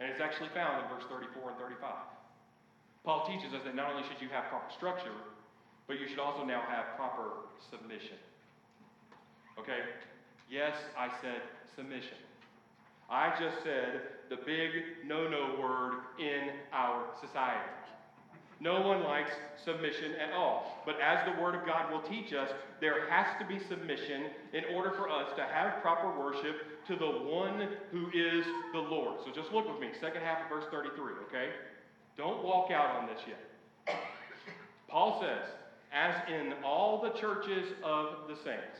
[0.00, 1.94] And it's actually found in verse 34 and 35.
[3.04, 5.14] Paul teaches us that not only should you have proper structure,
[5.86, 8.16] but you should also now have proper submission.
[9.58, 9.80] Okay?
[10.50, 11.42] Yes, I said
[11.74, 12.16] submission.
[13.10, 14.70] I just said the big
[15.06, 17.68] no no word in our society.
[18.62, 19.32] No one likes
[19.64, 20.82] submission at all.
[20.86, 22.48] But as the Word of God will teach us,
[22.80, 27.10] there has to be submission in order for us to have proper worship to the
[27.26, 29.18] one who is the Lord.
[29.24, 31.48] So just look with me, second half of verse 33, okay?
[32.16, 33.98] Don't walk out on this yet.
[34.88, 35.48] Paul says,
[35.92, 38.78] as in all the churches of the saints.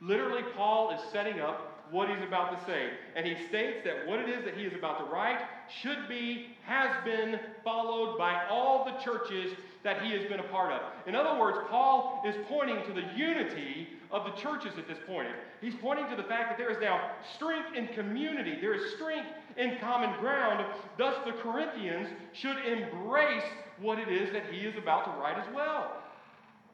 [0.00, 2.90] Literally, Paul is setting up what he's about to say.
[3.16, 5.40] And he states that what it is that he is about to write
[5.82, 10.72] should be, has been followed by all the churches that he has been a part
[10.72, 10.80] of.
[11.06, 15.28] In other words, Paul is pointing to the unity of the churches at this point.
[15.60, 19.28] He's pointing to the fact that there is now strength in community, there is strength
[19.56, 20.64] in common ground.
[20.98, 23.44] Thus, the Corinthians should embrace
[23.80, 26.02] what it is that he is about to write as well.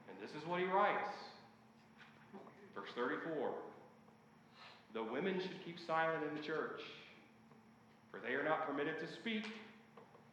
[0.09, 1.09] And this is what he writes.
[2.75, 3.51] Verse 34
[4.95, 6.81] The women should keep silent in the church,
[8.11, 9.45] for they are not permitted to speak,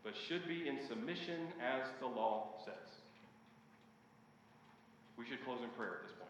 [0.03, 2.75] but should be in submission as the law says.
[5.17, 6.29] We should close in prayer at this point.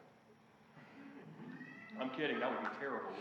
[2.02, 3.12] I'm kidding, that would be terrible.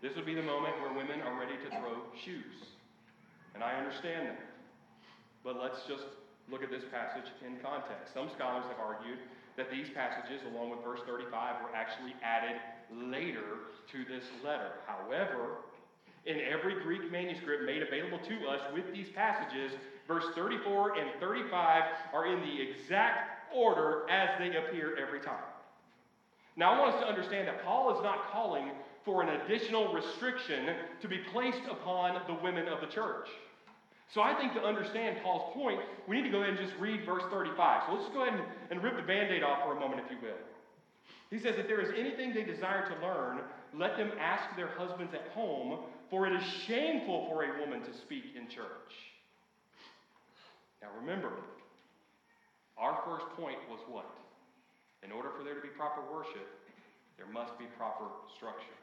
[0.00, 2.78] This would be the moment where women are ready to throw shoes.
[3.54, 4.40] And I understand that.
[5.42, 6.04] But let's just
[6.50, 8.14] look at this passage in context.
[8.14, 9.18] Some scholars have argued
[9.56, 12.56] that these passages, along with verse 35, were actually added
[12.94, 14.78] later to this letter.
[14.86, 15.66] However,
[16.26, 19.72] in every Greek manuscript made available to us with these passages,
[20.06, 21.82] verse 34 and 35
[22.12, 25.48] are in the exact order as they appear every time.
[26.56, 28.70] Now, I want us to understand that Paul is not calling
[29.08, 30.68] for an additional restriction
[31.00, 33.26] to be placed upon the women of the church.
[34.12, 37.06] So I think to understand Paul's point, we need to go ahead and just read
[37.06, 37.84] verse 35.
[37.86, 40.02] So let's just go ahead and, and rip the band aid off for a moment,
[40.04, 40.36] if you will.
[41.30, 43.40] He says, If there is anything they desire to learn,
[43.74, 47.96] let them ask their husbands at home, for it is shameful for a woman to
[47.96, 48.92] speak in church.
[50.82, 51.32] Now remember,
[52.76, 54.10] our first point was what?
[55.02, 56.46] In order for there to be proper worship,
[57.16, 58.04] there must be proper
[58.36, 58.77] structure.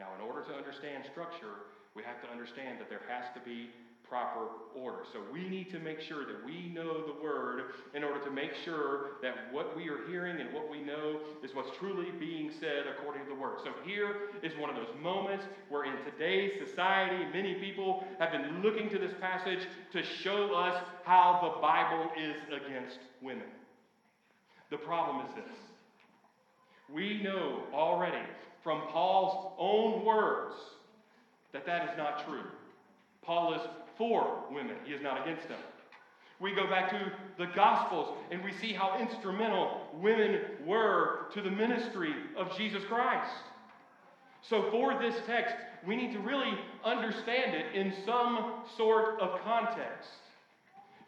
[0.00, 3.68] Now, in order to understand structure, we have to understand that there has to be
[4.08, 5.04] proper order.
[5.12, 8.54] So we need to make sure that we know the word in order to make
[8.64, 12.86] sure that what we are hearing and what we know is what's truly being said
[12.90, 13.58] according to the word.
[13.62, 18.62] So here is one of those moments where in today's society, many people have been
[18.62, 19.60] looking to this passage
[19.92, 23.46] to show us how the Bible is against women.
[24.70, 25.56] The problem is this.
[26.92, 28.26] We know already
[28.62, 30.54] from Paul's own words
[31.52, 32.44] that that is not true.
[33.22, 33.60] Paul is
[33.96, 35.58] for women, he is not against them.
[36.40, 41.50] We go back to the Gospels and we see how instrumental women were to the
[41.50, 43.30] ministry of Jesus Christ.
[44.42, 45.54] So, for this text,
[45.86, 50.08] we need to really understand it in some sort of context.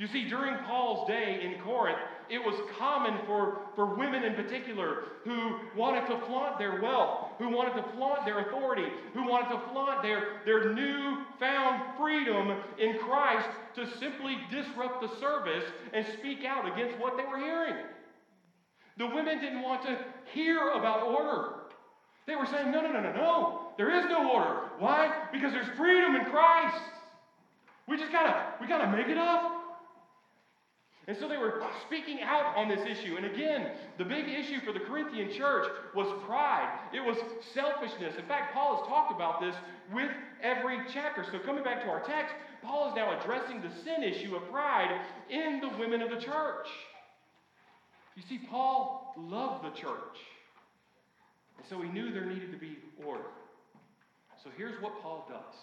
[0.02, 5.04] You see, during Paul's day in Corinth, it was common for, for women in particular
[5.24, 9.62] who wanted to flaunt their wealth, who wanted to flaunt their authority, who wanted to
[9.70, 16.66] flaunt their, their newfound freedom in Christ to simply disrupt the service and speak out
[16.66, 17.76] against what they were hearing.
[18.98, 19.96] The women didn't want to
[20.34, 21.50] hear about order.
[22.26, 23.60] They were saying, no, no, no, no, no.
[23.78, 24.62] There is no order.
[24.80, 25.28] Why?
[25.32, 26.82] Because there's freedom in Christ.
[27.86, 29.61] We just gotta, we gotta make it up.
[31.08, 33.16] And so they were speaking out on this issue.
[33.16, 36.78] And again, the big issue for the Corinthian church was pride.
[36.94, 37.16] It was
[37.54, 38.14] selfishness.
[38.16, 39.54] In fact, Paul has talked about this
[39.92, 40.10] with
[40.42, 41.24] every chapter.
[41.32, 45.00] So coming back to our text, Paul is now addressing the sin issue of pride
[45.28, 46.68] in the women of the church.
[48.14, 50.18] You see, Paul loved the church.
[51.58, 53.24] And so he knew there needed to be order.
[54.44, 55.54] So here's what Paul does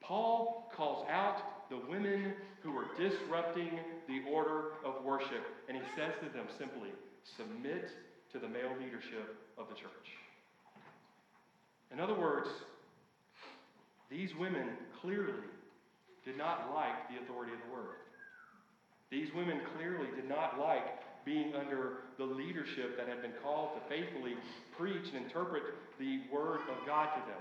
[0.00, 5.42] Paul calls out the women who were disrupting the order of worship.
[5.68, 6.90] And he says to them simply,
[7.36, 7.88] submit
[8.32, 10.12] to the male leadership of the church.
[11.90, 12.48] In other words,
[14.10, 14.68] these women
[15.00, 15.48] clearly
[16.26, 17.96] did not like the authority of the word.
[19.10, 23.80] These women clearly did not like being under the leadership that had been called to
[23.88, 24.34] faithfully
[24.76, 25.62] preach and interpret
[25.98, 27.40] the word of God to them.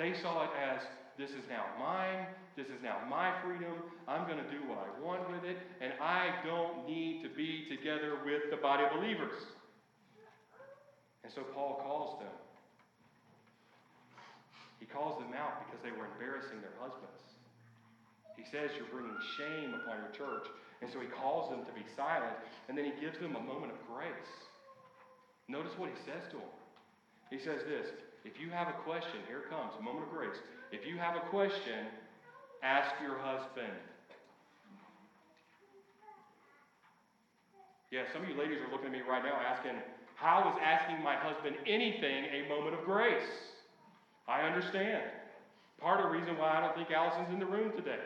[0.00, 0.80] They saw it as
[1.20, 2.24] this is now mine.
[2.56, 3.84] This is now my freedom.
[4.08, 7.68] I'm going to do what I want with it, and I don't need to be
[7.68, 9.36] together with the body of believers.
[11.20, 12.32] And so Paul calls them.
[14.80, 17.20] He calls them out because they were embarrassing their husbands.
[18.40, 20.48] He says, You're bringing shame upon your church.
[20.80, 22.40] And so he calls them to be silent,
[22.72, 24.32] and then he gives them a moment of grace.
[25.44, 26.56] Notice what he says to them.
[27.28, 27.92] He says this
[28.24, 30.36] If you have a question, here comes, a moment of grace.
[30.72, 31.88] If you have a question,
[32.62, 33.72] ask your husband.
[37.90, 39.74] Yeah, some of you ladies are looking at me right now asking,
[40.14, 43.26] how is asking my husband anything a moment of grace?
[44.28, 45.02] I understand.
[45.80, 48.04] Part of the reason why I don't think Allison's in the room today.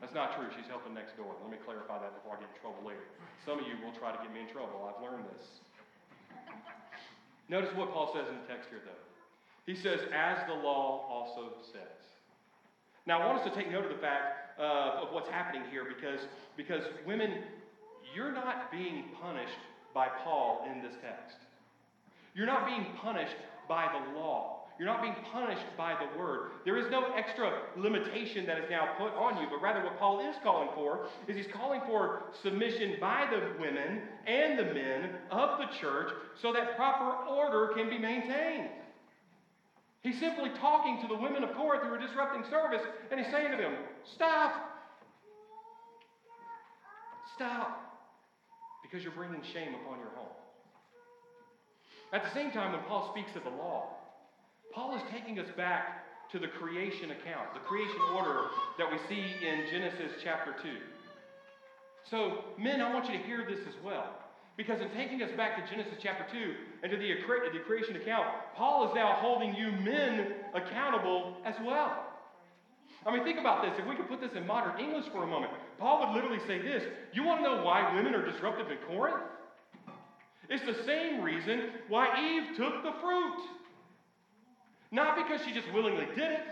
[0.00, 0.46] That's not true.
[0.54, 1.34] She's helping next door.
[1.42, 3.02] Let me clarify that before I get in trouble later.
[3.42, 4.84] Some of you will try to get me in trouble.
[4.84, 5.65] I've learned this.
[7.48, 8.92] Notice what Paul says in the text here, though.
[9.66, 12.06] He says, as the law also says.
[13.06, 15.84] Now, I want us to take note of the fact uh, of what's happening here
[15.84, 16.20] because,
[16.56, 17.42] because women,
[18.14, 19.58] you're not being punished
[19.94, 21.36] by Paul in this text.
[22.34, 23.36] You're not being punished
[23.68, 24.55] by the law.
[24.78, 26.50] You're not being punished by the word.
[26.66, 30.20] There is no extra limitation that is now put on you, but rather what Paul
[30.20, 35.58] is calling for is he's calling for submission by the women and the men of
[35.58, 36.10] the church
[36.42, 38.68] so that proper order can be maintained.
[40.02, 43.50] He's simply talking to the women of Corinth who are disrupting service, and he's saying
[43.52, 43.74] to them,
[44.14, 44.52] Stop!
[47.34, 47.82] Stop!
[48.82, 50.28] Because you're bringing shame upon your home.
[52.12, 53.96] At the same time, when Paul speaks of the law,
[54.76, 59.24] Paul is taking us back to the creation account, the creation order that we see
[59.40, 60.68] in Genesis chapter 2.
[62.10, 64.04] So, men, I want you to hear this as well.
[64.58, 68.26] Because in taking us back to Genesis chapter 2 and to the, the creation account,
[68.54, 72.12] Paul is now holding you men accountable as well.
[73.06, 73.72] I mean, think about this.
[73.78, 76.60] If we could put this in modern English for a moment, Paul would literally say
[76.60, 76.82] this
[77.14, 79.24] You want to know why women are disruptive in Corinth?
[80.50, 83.55] It's the same reason why Eve took the fruit.
[84.90, 86.46] Not because she just willingly did it,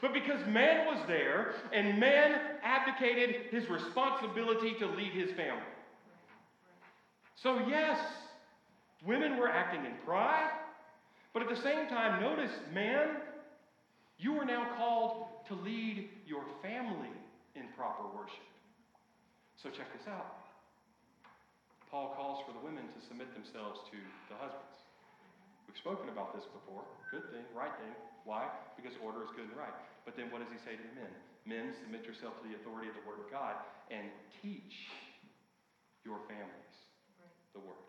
[0.00, 5.62] but because man was there and man abdicated his responsibility to lead his family.
[7.36, 7.98] So, yes,
[9.06, 10.50] women were acting in pride,
[11.32, 13.16] but at the same time, notice, man,
[14.18, 17.10] you are now called to lead your family
[17.54, 18.44] in proper worship.
[19.62, 20.36] So, check this out.
[21.90, 23.96] Paul calls for the women to submit themselves to
[24.28, 24.73] the husbands.
[25.66, 26.84] We've spoken about this before.
[27.10, 27.94] Good thing, right thing.
[28.24, 28.48] Why?
[28.76, 29.74] Because order is good and right.
[30.04, 31.12] But then what does he say to the men?
[31.44, 33.56] Men, submit yourself to the authority of the Word of God
[33.92, 34.08] and
[34.40, 34.88] teach
[36.04, 36.74] your families
[37.52, 37.80] the Word.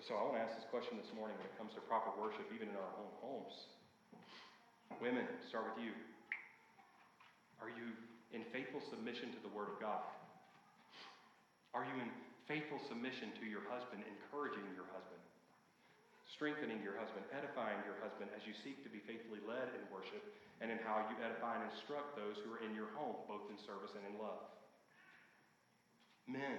[0.00, 2.48] So I want to ask this question this morning when it comes to proper worship,
[2.56, 3.52] even in our own homes.
[4.96, 5.92] Women, start with you.
[7.60, 7.92] Are you
[8.32, 10.00] in faithful submission to the Word of God?
[11.76, 12.08] Are you in
[12.50, 15.22] faithful submission to your husband, encouraging your husband,
[16.26, 20.18] strengthening your husband, edifying your husband as you seek to be faithfully led in worship
[20.58, 23.58] and in how you edify and instruct those who are in your home, both in
[23.62, 24.42] service and in love?
[26.26, 26.58] Men,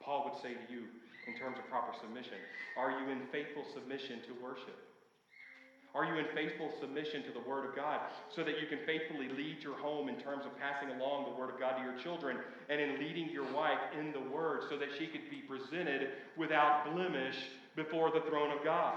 [0.00, 0.88] Paul would say to you,
[1.28, 2.40] in terms of proper submission?
[2.80, 4.91] Are you in faithful submission to worship?
[5.94, 8.00] Are you in faithful submission to the Word of God
[8.34, 11.50] so that you can faithfully lead your home in terms of passing along the Word
[11.52, 12.38] of God to your children
[12.70, 16.94] and in leading your wife in the Word so that she could be presented without
[16.94, 17.36] blemish
[17.76, 18.94] before the throne of God?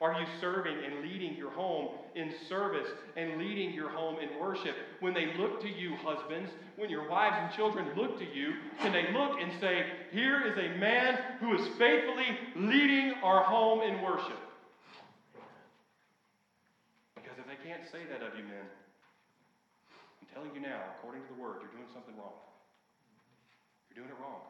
[0.00, 2.86] Are you serving and leading your home in service
[3.16, 4.76] and leading your home in worship?
[5.00, 8.92] When they look to you, husbands, when your wives and children look to you, can
[8.92, 14.00] they look and say, Here is a man who is faithfully leading our home in
[14.00, 14.38] worship?
[17.16, 18.68] Because if they can't say that of you, men,
[20.20, 22.36] I'm telling you now, according to the word, you're doing something wrong.
[23.88, 24.44] You're doing it wrong.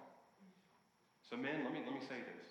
[1.22, 2.50] So, men, let me, let me say this.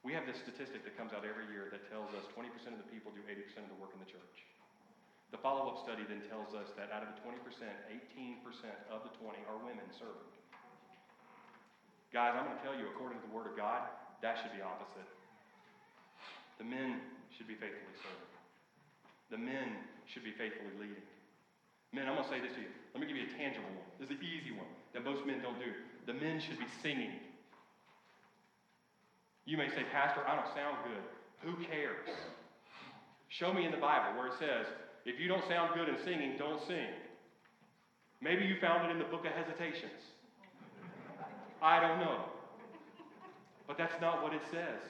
[0.00, 2.88] We have this statistic that comes out every year that tells us 20% of the
[2.88, 4.36] people do 80% of the work in the church.
[5.30, 8.40] The follow up study then tells us that out of the 20%, 18%
[8.88, 10.32] of the 20 are women serving.
[12.12, 13.88] Guys, I'm going to tell you, according to the Word of God,
[14.20, 15.08] that should be opposite.
[16.60, 17.00] The men
[17.32, 18.32] should be faithfully serving,
[19.32, 19.80] the men
[20.12, 21.02] should be faithfully leading.
[21.92, 22.72] Men, I'm going to say this to you.
[22.92, 23.88] Let me give you a tangible one.
[23.96, 25.72] This is the easy one that most men don't do.
[26.04, 27.16] The men should be singing.
[29.44, 31.04] You may say, Pastor, I don't sound good.
[31.40, 32.08] Who cares?
[33.28, 34.68] Show me in the Bible where it says,
[35.04, 36.92] if you don't sound good in singing, don't sing.
[38.20, 40.00] Maybe you found it in the book of Hesitations.
[41.60, 42.24] I don't know.
[43.66, 44.80] But that's not what it says.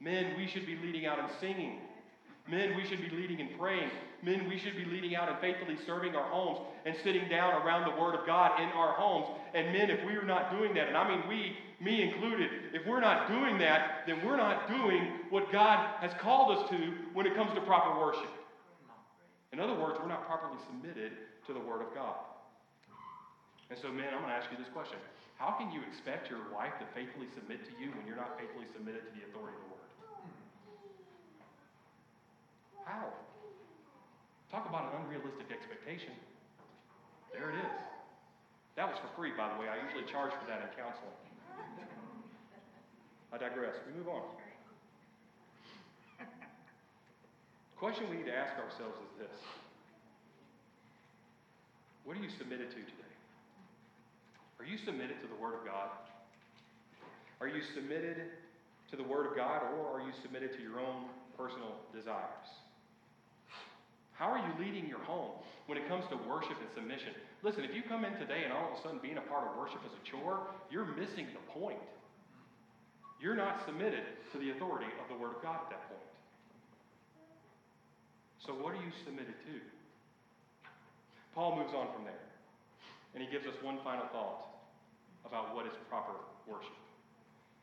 [0.00, 1.78] Men, we should be leading out in singing.
[2.46, 3.88] Men, we should be leading and praying.
[4.22, 7.90] Men, we should be leading out and faithfully serving our homes and sitting down around
[7.90, 9.28] the Word of God in our homes.
[9.54, 12.86] And men, if we are not doing that, and I mean we, me included, if
[12.86, 17.26] we're not doing that, then we're not doing what God has called us to when
[17.26, 18.28] it comes to proper worship.
[19.52, 21.12] In other words, we're not properly submitted
[21.46, 22.16] to the Word of God.
[23.70, 24.98] And so, men, I'm going to ask you this question
[25.38, 28.68] How can you expect your wife to faithfully submit to you when you're not faithfully
[28.68, 29.73] submitted to the authority of the Word?
[32.84, 33.08] How?
[34.50, 36.12] Talk about an unrealistic expectation.
[37.32, 37.72] There it is.
[38.76, 39.66] That was for free, by the way.
[39.66, 41.18] I usually charge for that in counseling.
[43.32, 43.74] I digress.
[43.86, 44.22] We move on.
[46.18, 49.36] The question we need to ask ourselves is this
[52.04, 53.14] What are you submitted to today?
[54.60, 55.90] Are you submitted to the Word of God?
[57.40, 58.30] Are you submitted
[58.90, 62.46] to the Word of God, or are you submitted to your own personal desires?
[64.14, 65.32] How are you leading your home
[65.66, 67.10] when it comes to worship and submission?
[67.42, 69.58] Listen, if you come in today and all of a sudden being a part of
[69.58, 71.82] worship is a chore, you're missing the point.
[73.20, 76.08] You're not submitted to the authority of the Word of God at that point.
[78.38, 79.54] So, what are you submitted to?
[81.34, 82.22] Paul moves on from there,
[83.14, 84.46] and he gives us one final thought
[85.26, 86.12] about what is proper
[86.46, 86.76] worship.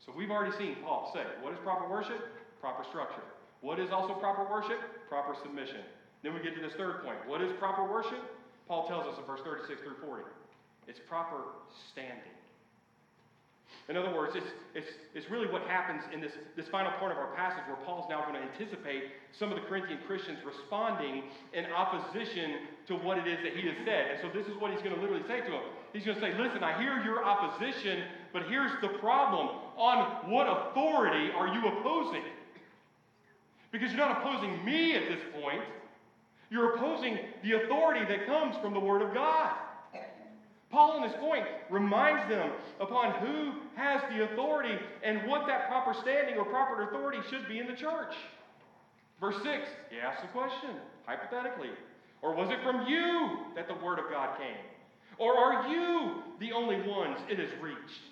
[0.04, 2.20] So, we've already seen Paul say, What is proper worship?
[2.60, 3.24] Proper structure.
[3.62, 5.08] What is also proper worship?
[5.08, 5.86] Proper submission.
[6.22, 7.18] Then we get to this third point.
[7.26, 8.22] What is proper worship?
[8.68, 10.22] Paul tells us in verse 36 through 40.
[10.86, 11.38] It's proper
[11.92, 12.32] standing.
[13.88, 17.18] In other words, it's, it's, it's really what happens in this, this final part of
[17.18, 21.66] our passage where Paul's now going to anticipate some of the Corinthian Christians responding in
[21.66, 24.12] opposition to what it is that he has said.
[24.12, 25.62] And so this is what he's going to literally say to them.
[25.92, 29.48] He's going to say, Listen, I hear your opposition, but here's the problem.
[29.76, 32.22] On what authority are you opposing?
[33.72, 35.62] Because you're not opposing me at this point.
[36.52, 39.54] You're opposing the authority that comes from the Word of God.
[40.70, 45.94] Paul, in this point, reminds them upon who has the authority and what that proper
[46.02, 48.14] standing or proper authority should be in the church.
[49.18, 50.76] Verse 6, he asks a question,
[51.06, 51.70] hypothetically,
[52.20, 54.56] or was it from you that the Word of God came?
[55.16, 58.02] Or are you the only ones it has reached?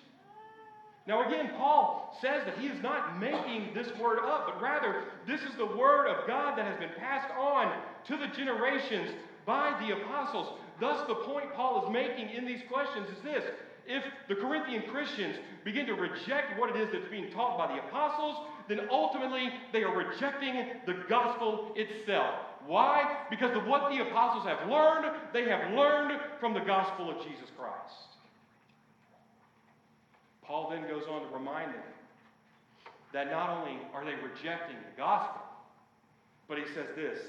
[1.07, 5.41] Now, again, Paul says that he is not making this word up, but rather, this
[5.41, 7.71] is the word of God that has been passed on
[8.07, 9.11] to the generations
[9.45, 10.59] by the apostles.
[10.79, 13.43] Thus, the point Paul is making in these questions is this
[13.87, 17.81] if the Corinthian Christians begin to reject what it is that's being taught by the
[17.87, 20.53] apostles, then ultimately they are rejecting
[20.85, 22.35] the gospel itself.
[22.67, 23.17] Why?
[23.29, 27.49] Because of what the apostles have learned, they have learned from the gospel of Jesus
[27.57, 27.95] Christ.
[30.43, 31.81] Paul then goes on to remind them
[33.13, 35.41] that not only are they rejecting the gospel,
[36.47, 37.19] but he says this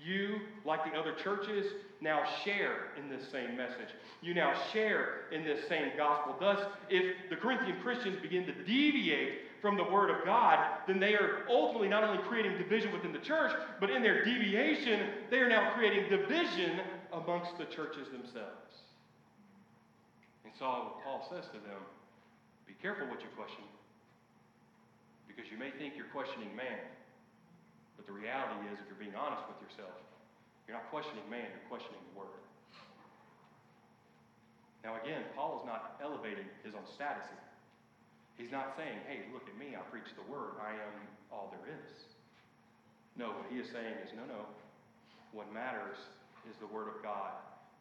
[0.00, 1.66] You, like the other churches,
[2.00, 3.88] now share in this same message.
[4.22, 6.36] You now share in this same gospel.
[6.38, 11.14] Thus, if the Corinthian Christians begin to deviate from the Word of God, then they
[11.14, 15.48] are ultimately not only creating division within the church, but in their deviation, they are
[15.48, 16.80] now creating division
[17.12, 18.86] amongst the churches themselves.
[20.44, 21.82] And so Paul says to them,
[22.68, 23.64] Be careful what you question,
[25.26, 26.78] because you may think you're questioning man,
[27.98, 29.98] but the reality is, if you're being honest with yourself,
[30.64, 32.38] you're not questioning man, you're questioning the Word.
[34.86, 37.46] Now, again, Paul is not elevating his own status here.
[38.38, 40.94] He's not saying, hey, look at me, I preach the Word, I am
[41.34, 41.90] all there is.
[43.18, 44.46] No, what he is saying is, no, no.
[45.34, 45.98] What matters
[46.46, 47.34] is the Word of God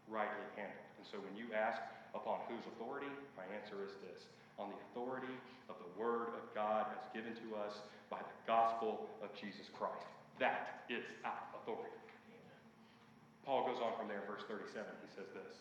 [0.09, 0.89] rightly handled.
[0.97, 1.77] And so when you ask
[2.17, 4.25] upon whose authority, my answer is this
[4.57, 5.33] on the authority
[5.69, 10.09] of the Word of God as given to us by the gospel of Jesus Christ.
[10.39, 11.93] That is our authority.
[13.47, 14.83] Paul goes on from there, verse 37.
[15.07, 15.55] He says this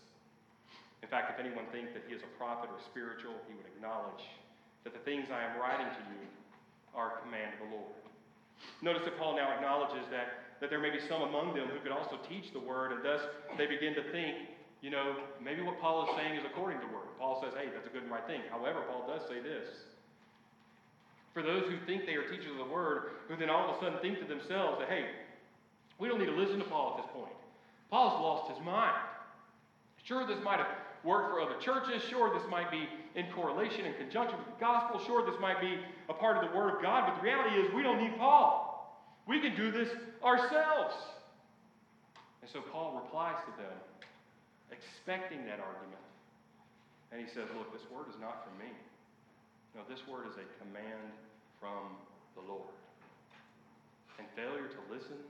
[1.07, 4.27] In fact, if anyone thinks that he is a prophet or spiritual, he would acknowledge
[4.83, 6.27] that the things I am writing to you
[6.99, 7.95] are a command of the Lord.
[8.83, 11.95] Notice that Paul now acknowledges that, that there may be some among them who could
[11.95, 13.23] also teach the word, and thus
[13.55, 17.09] they begin to think, you know, maybe what Paul is saying is according to word.
[17.19, 18.43] Paul says, hey, that's a good and right thing.
[18.51, 19.69] However, Paul does say this.
[21.35, 23.81] For those who think they are teachers of the word, who then all of a
[23.81, 25.07] sudden think to themselves that, hey,
[25.99, 27.33] we don't need to listen to Paul at this point.
[27.91, 28.97] Paul's lost his mind.
[30.03, 30.69] Sure, this might have
[31.05, 32.03] worked for other churches.
[32.09, 35.01] Sure, this might be in correlation, in conjunction with the gospel.
[35.05, 37.05] Sure, this might be a part of the Word of God.
[37.07, 38.73] But the reality is, we don't need Paul.
[39.27, 39.89] We can do this
[40.23, 40.95] ourselves.
[42.43, 43.73] And so Paul replies to them,
[44.71, 46.03] expecting that argument.
[47.13, 48.73] And he says, Look, this word is not from me.
[49.77, 51.13] No, this word is a command
[51.61, 52.01] from
[52.35, 52.73] the Lord.
[54.19, 55.21] And failure to listen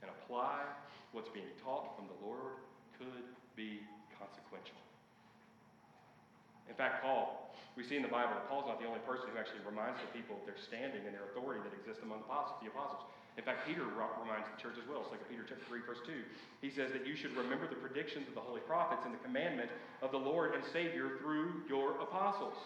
[0.00, 0.64] and apply
[1.12, 2.56] what's being taught from the Lord
[2.96, 3.84] could be
[4.16, 4.80] consequential.
[6.68, 9.60] In fact, Paul, we see in the Bible, Paul's not the only person who actually
[9.66, 13.04] reminds the people of their standing and their authority that exists among the apostles.
[13.38, 15.00] In fact, Peter reminds the church as well.
[15.02, 16.12] It's like Peter chapter 3, verse 2.
[16.60, 19.70] He says that you should remember the predictions of the holy prophets and the commandment
[20.02, 22.58] of the Lord and Savior through your apostles.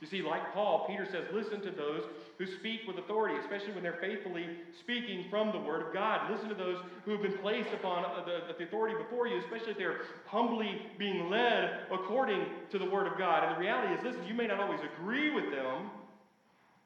[0.00, 2.02] You see, like Paul, Peter says, listen to those
[2.38, 4.46] who speak with authority, especially when they're faithfully
[4.80, 6.30] speaking from the Word of God.
[6.30, 9.72] Listen to those who have been placed upon uh, the, the authority before you, especially
[9.72, 13.44] if they're humbly being led according to the Word of God.
[13.44, 15.90] And the reality is, listen, you may not always agree with them,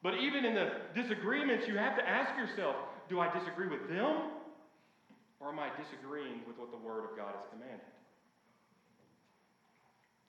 [0.03, 2.75] but even in the disagreements, you have to ask yourself
[3.09, 4.31] do I disagree with them,
[5.39, 7.91] or am I disagreeing with what the Word of God has commanded?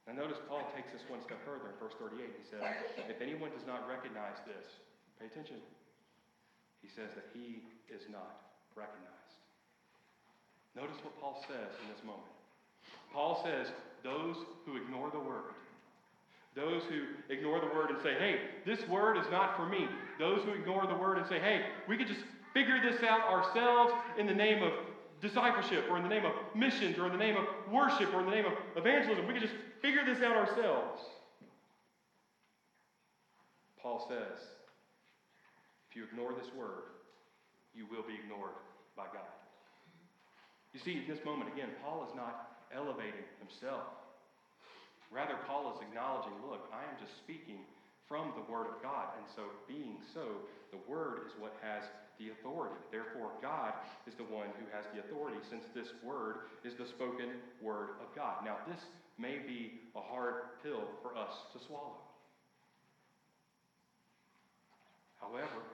[0.07, 2.27] Now, notice Paul takes this one step further in verse 38.
[2.27, 2.61] He says,
[3.07, 4.67] If anyone does not recognize this,
[5.23, 5.63] pay attention.
[6.83, 9.39] He says that he is not recognized.
[10.75, 12.35] Notice what Paul says in this moment.
[13.15, 13.71] Paul says,
[14.03, 14.35] Those
[14.67, 15.55] who ignore the word,
[16.55, 19.89] those who ignore the word and say, Hey, this word is not for me.
[20.19, 22.21] Those who ignore the word and say, Hey, we could just
[22.53, 24.73] figure this out ourselves in the name of
[25.23, 28.27] discipleship or in the name of missions or in the name of worship or in
[28.27, 29.27] the name of evangelism.
[29.27, 31.01] We could just figure this out ourselves.
[33.81, 34.39] Paul says,
[35.89, 36.85] if you ignore this word,
[37.75, 38.57] you will be ignored
[38.97, 39.29] by God.
[40.73, 44.02] You see, in this moment, again, Paul is not elevating himself.
[45.13, 47.61] Rather, Paul is acknowledging, look, I am just speaking
[48.09, 49.13] from the Word of God.
[49.21, 50.41] And so, being so,
[50.73, 51.85] the Word is what has
[52.19, 52.77] the authority.
[52.91, 53.73] Therefore, God
[54.07, 58.15] is the one who has the authority, since this word is the spoken word of
[58.15, 58.45] God.
[58.45, 58.81] Now, this
[59.19, 61.99] may be a hard pill for us to swallow.
[65.21, 65.67] However,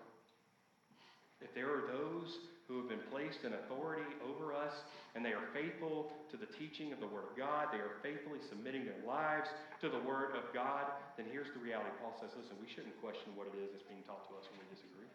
[1.40, 2.38] if there are those
[2.68, 4.84] who have been placed in authority over us
[5.16, 8.44] and they are faithful to the teaching of the Word of God, they are faithfully
[8.44, 9.48] submitting their lives
[9.80, 11.88] to the Word of God, then here's the reality.
[12.04, 14.60] Paul says, listen, we shouldn't question what it is that's being taught to us when
[14.60, 15.08] we disagree.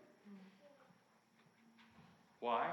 [2.41, 2.67] Why?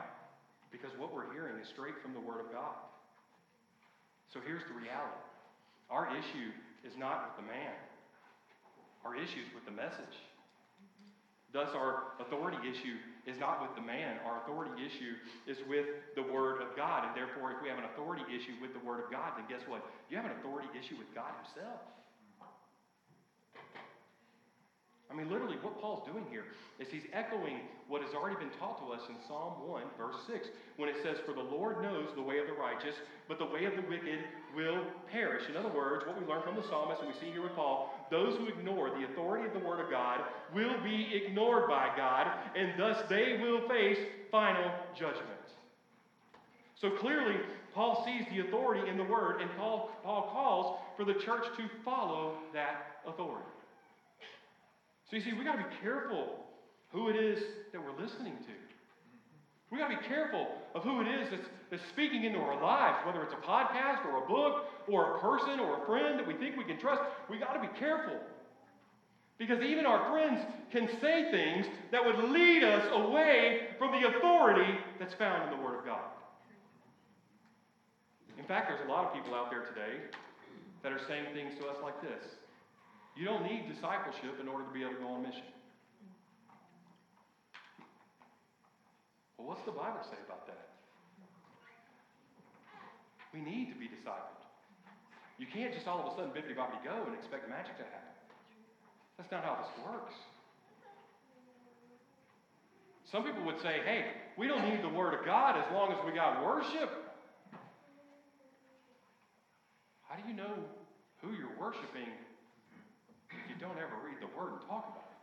[0.73, 2.75] Because what we're hearing is straight from the Word of God.
[4.33, 5.23] So here's the reality
[5.93, 6.51] our issue
[6.87, 7.77] is not with the man,
[9.05, 10.17] our issue is with the message.
[11.53, 12.95] Thus, our authority issue
[13.27, 14.17] is not with the man.
[14.25, 15.15] Our authority issue
[15.47, 17.05] is with the Word of God.
[17.05, 19.65] And therefore, if we have an authority issue with the Word of God, then guess
[19.69, 19.85] what?
[20.09, 21.81] You have an authority issue with God Himself.
[25.11, 26.45] I mean, literally, what Paul's doing here
[26.79, 27.59] is he's echoing
[27.89, 31.19] what has already been taught to us in Psalm 1, verse 6, when it says,
[31.27, 32.95] For the Lord knows the way of the righteous,
[33.27, 34.21] but the way of the wicked
[34.55, 35.49] will perish.
[35.49, 37.93] In other words, what we learn from the psalmist, and we see here with Paul,
[38.11, 40.21] those who ignore the authority of the Word of God
[40.55, 43.99] will be ignored by God, and thus they will face
[44.31, 45.27] final judgment.
[46.81, 47.37] So clearly,
[47.75, 51.69] Paul sees the authority in the Word, and Paul, Paul calls for the church to
[51.85, 53.45] follow that authority.
[55.11, 56.39] So you see, we got to be careful
[56.93, 57.43] who it is
[57.73, 58.55] that we're listening to.
[59.71, 62.99] We got to be careful of who it is that's, that's speaking into our lives,
[63.05, 66.35] whether it's a podcast or a book or a person or a friend that we
[66.35, 67.03] think we can trust.
[67.29, 68.19] We got to be careful.
[69.39, 74.79] Because even our friends can say things that would lead us away from the authority
[74.99, 76.11] that's found in the Word of God.
[78.39, 79.99] In fact, there's a lot of people out there today
[80.83, 82.25] that are saying things to us like this
[83.17, 85.47] you don't need discipleship in order to be able to go on mission.
[89.37, 90.69] Well, what's the Bible say about that?
[93.33, 94.41] We need to be discipled.
[95.39, 98.13] You can't just all of a sudden bippity boppity go and expect magic to happen.
[99.17, 100.15] That's not how this works.
[103.11, 104.05] Some people would say, hey,
[104.37, 106.91] we don't need the Word of God as long as we got worship.
[110.09, 110.55] How do you know
[111.23, 112.09] who you're worshiping
[113.61, 115.21] don't ever read the Word and talk about it.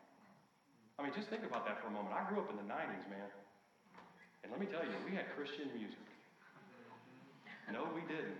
[0.98, 2.14] I mean, just think about that for a moment.
[2.14, 3.30] I grew up in the 90s, man.
[4.46, 6.02] And let me tell you, we had Christian music.
[7.74, 8.38] No, we didn't.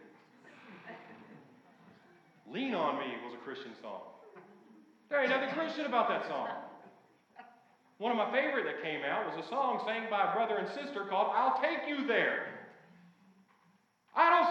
[2.48, 4.08] Lean on Me was a Christian song.
[5.10, 6.48] There ain't nothing Christian about that song.
[7.98, 10.70] One of my favorite that came out was a song sang by a brother and
[10.70, 12.57] sister called I'll Take You There.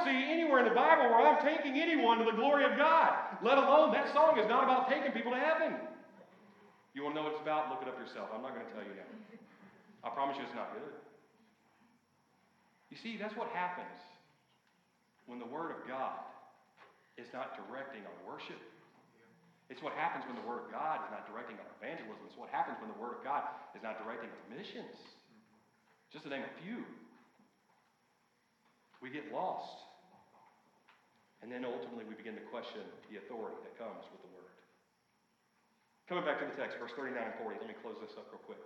[0.07, 3.11] See anywhere in the Bible where I'm taking anyone to the glory of God,
[3.43, 5.75] let alone that song is not about taking people to heaven.
[6.95, 7.75] You want to know what it's about?
[7.75, 8.31] Look it up yourself.
[8.31, 9.11] I'm not going to tell you now.
[10.07, 10.95] I promise you it's not good.
[12.95, 13.99] You see, that's what happens
[15.27, 16.23] when the Word of God
[17.19, 18.63] is not directing our worship.
[19.67, 22.23] It's what happens when the Word of God is not directing our evangelism.
[22.31, 23.43] It's what happens when the Word of God
[23.75, 24.95] is not directing our missions.
[26.15, 26.87] Just to name a few.
[29.03, 29.86] We get lost.
[31.45, 34.55] And then ultimately we begin to question the authority that comes with the word.
[36.09, 38.43] Coming back to the text, verse 39 and 40, let me close this up real
[38.47, 38.63] quick.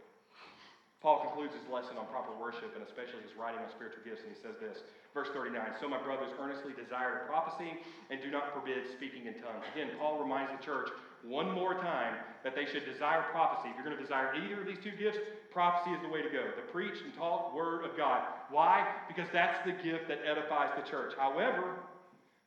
[1.00, 4.28] Paul concludes his lesson on proper worship and especially his writing on spiritual gifts, and
[4.28, 4.84] he says this,
[5.16, 7.72] verse 39 So, my brothers, earnestly desire prophecy
[8.12, 9.64] and do not forbid speaking in tongues.
[9.72, 10.92] Again, Paul reminds the church
[11.24, 13.72] one more time that they should desire prophecy.
[13.72, 15.16] If you're going to desire either of these two gifts,
[15.48, 16.52] prophecy is the way to go.
[16.52, 18.20] The preach and taught word of God.
[18.52, 18.84] Why?
[19.08, 21.16] Because that's the gift that edifies the church.
[21.16, 21.80] However,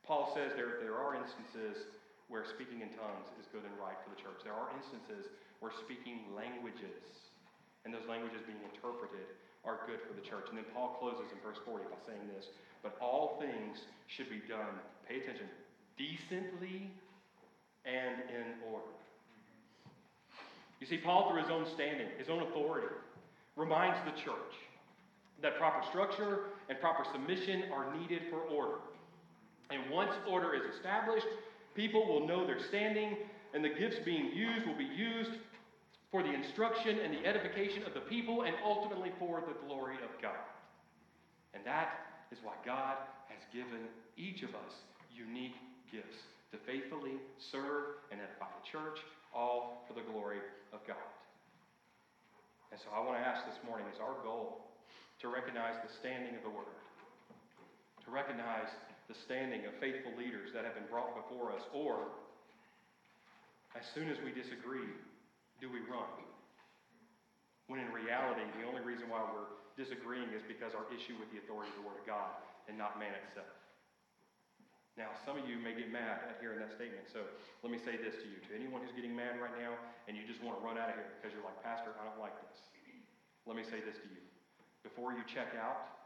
[0.06, 1.88] Paul says there, there are instances
[2.28, 4.44] where speaking in tongues is good and right for the church.
[4.44, 7.32] There are instances where speaking languages
[7.84, 9.28] and those languages being interpreted
[9.64, 10.48] are good for the church.
[10.52, 12.52] And then Paul closes in verse 40 by saying this
[12.84, 14.76] But all things should be done,
[15.08, 15.48] pay attention,
[15.96, 16.92] decently
[17.84, 18.92] and in order.
[20.80, 22.88] You see, Paul, through his own standing, his own authority,
[23.56, 24.52] reminds the church
[25.40, 28.78] that proper structure and proper submission are needed for order.
[29.74, 31.26] And once order is established,
[31.74, 33.16] people will know their standing,
[33.52, 35.32] and the gifts being used will be used
[36.10, 40.22] for the instruction and the edification of the people, and ultimately for the glory of
[40.22, 40.38] God.
[41.54, 42.96] And that is why God
[43.28, 44.72] has given each of us
[45.10, 45.56] unique
[45.90, 46.18] gifts
[46.52, 49.02] to faithfully serve and edify the church,
[49.34, 50.38] all for the glory
[50.72, 51.10] of God.
[52.70, 54.62] And so I want to ask this morning is our goal
[55.20, 56.74] to recognize the standing of the Word,
[58.04, 58.70] to recognize
[59.08, 62.08] the standing of faithful leaders that have been brought before us, or
[63.76, 64.88] as soon as we disagree,
[65.60, 66.08] do we run?
[67.66, 71.40] When in reality, the only reason why we're disagreeing is because our issue with the
[71.40, 72.30] authority of the Word of God
[72.68, 73.50] and not man itself.
[74.94, 77.26] Now, some of you may get mad at hearing that statement, so
[77.66, 78.38] let me say this to you.
[78.46, 79.74] To anyone who's getting mad right now
[80.06, 82.22] and you just want to run out of here because you're like, Pastor, I don't
[82.22, 82.62] like this,
[83.46, 84.22] let me say this to you.
[84.80, 86.00] Before you check out,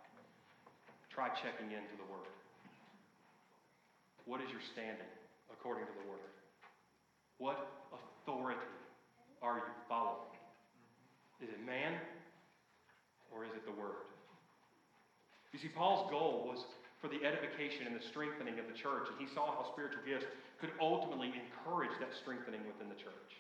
[1.11, 2.38] try checking into the Word.
[4.29, 5.09] What is your standing
[5.49, 6.29] according to the Word?
[7.41, 7.65] What
[7.97, 8.61] authority
[9.41, 10.37] are you following?
[11.41, 11.97] Is it man
[13.33, 14.05] or is it the Word?
[15.57, 16.61] You see, Paul's goal was
[17.01, 20.29] for the edification and the strengthening of the church, and he saw how spiritual gifts
[20.61, 23.33] could ultimately encourage that strengthening within the church.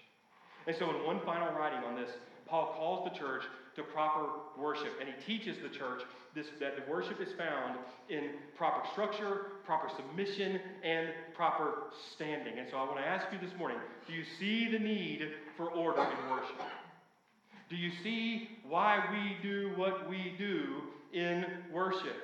[0.64, 2.16] And so, in one final writing on this,
[2.49, 3.42] Paul calls the church
[3.76, 4.26] to proper
[4.59, 6.03] worship, and he teaches the church
[6.34, 7.78] this, that the worship is found
[8.09, 11.84] in proper structure, proper submission, and proper
[12.14, 12.59] standing.
[12.59, 15.70] And so, I want to ask you this morning do you see the need for
[15.70, 16.61] order in worship?
[17.68, 20.82] Do you see why we do what we do
[21.12, 22.16] in worship?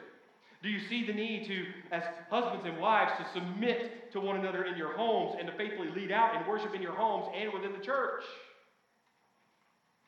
[0.62, 4.64] Do you see the need to, as husbands and wives, to submit to one another
[4.64, 7.72] in your homes and to faithfully lead out and worship in your homes and within
[7.72, 8.22] the church?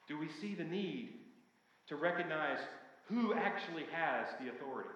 [0.06, 1.18] Do we see the need
[1.88, 2.58] to recognize
[3.06, 4.94] who actually has the authority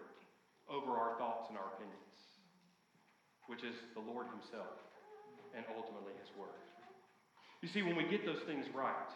[0.70, 2.18] over our thoughts and our opinions,
[3.46, 4.78] which is the Lord Himself
[5.54, 6.54] and ultimately His Word?
[7.62, 9.10] You see, when we get those things right,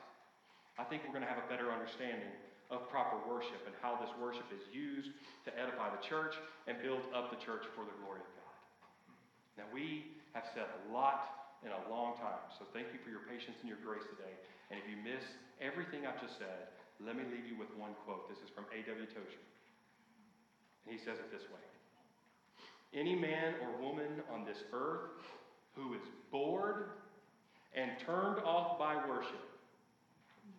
[0.78, 2.34] I think we're going to have a better understanding
[2.70, 5.14] of proper worship and how this worship is used
[5.46, 6.34] to edify the church
[6.66, 8.54] and build up the church for the glory of God.
[9.54, 13.22] Now, we have said a lot in a long time, so thank you for your
[13.30, 14.34] patience and your grace today.
[14.74, 15.22] And if you miss
[15.62, 18.26] everything I've just said, let me leave you with one quote.
[18.26, 19.06] This is from A.W.
[19.06, 19.44] Tozer.
[20.82, 21.62] And he says it this way
[22.90, 25.22] Any man or woman on this earth
[25.78, 26.02] who is
[26.32, 26.90] bored
[27.78, 29.46] and turned off by worship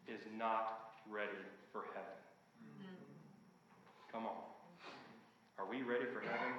[0.08, 1.44] is not ready
[1.74, 2.16] for heaven.
[4.14, 4.48] Come on.
[5.60, 6.56] Are we ready for heaven?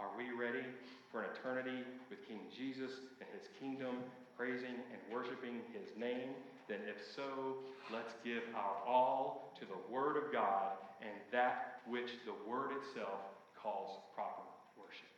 [0.00, 0.66] Are we ready
[1.12, 4.02] for an eternity with King Jesus and his kingdom,
[4.36, 6.36] praising and worshiping his name?
[6.68, 7.58] Then, if so,
[7.92, 13.20] let's give our all to the Word of God and that which the Word itself
[13.54, 14.42] calls proper
[14.76, 15.08] worship.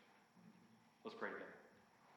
[1.04, 1.57] Let's pray together.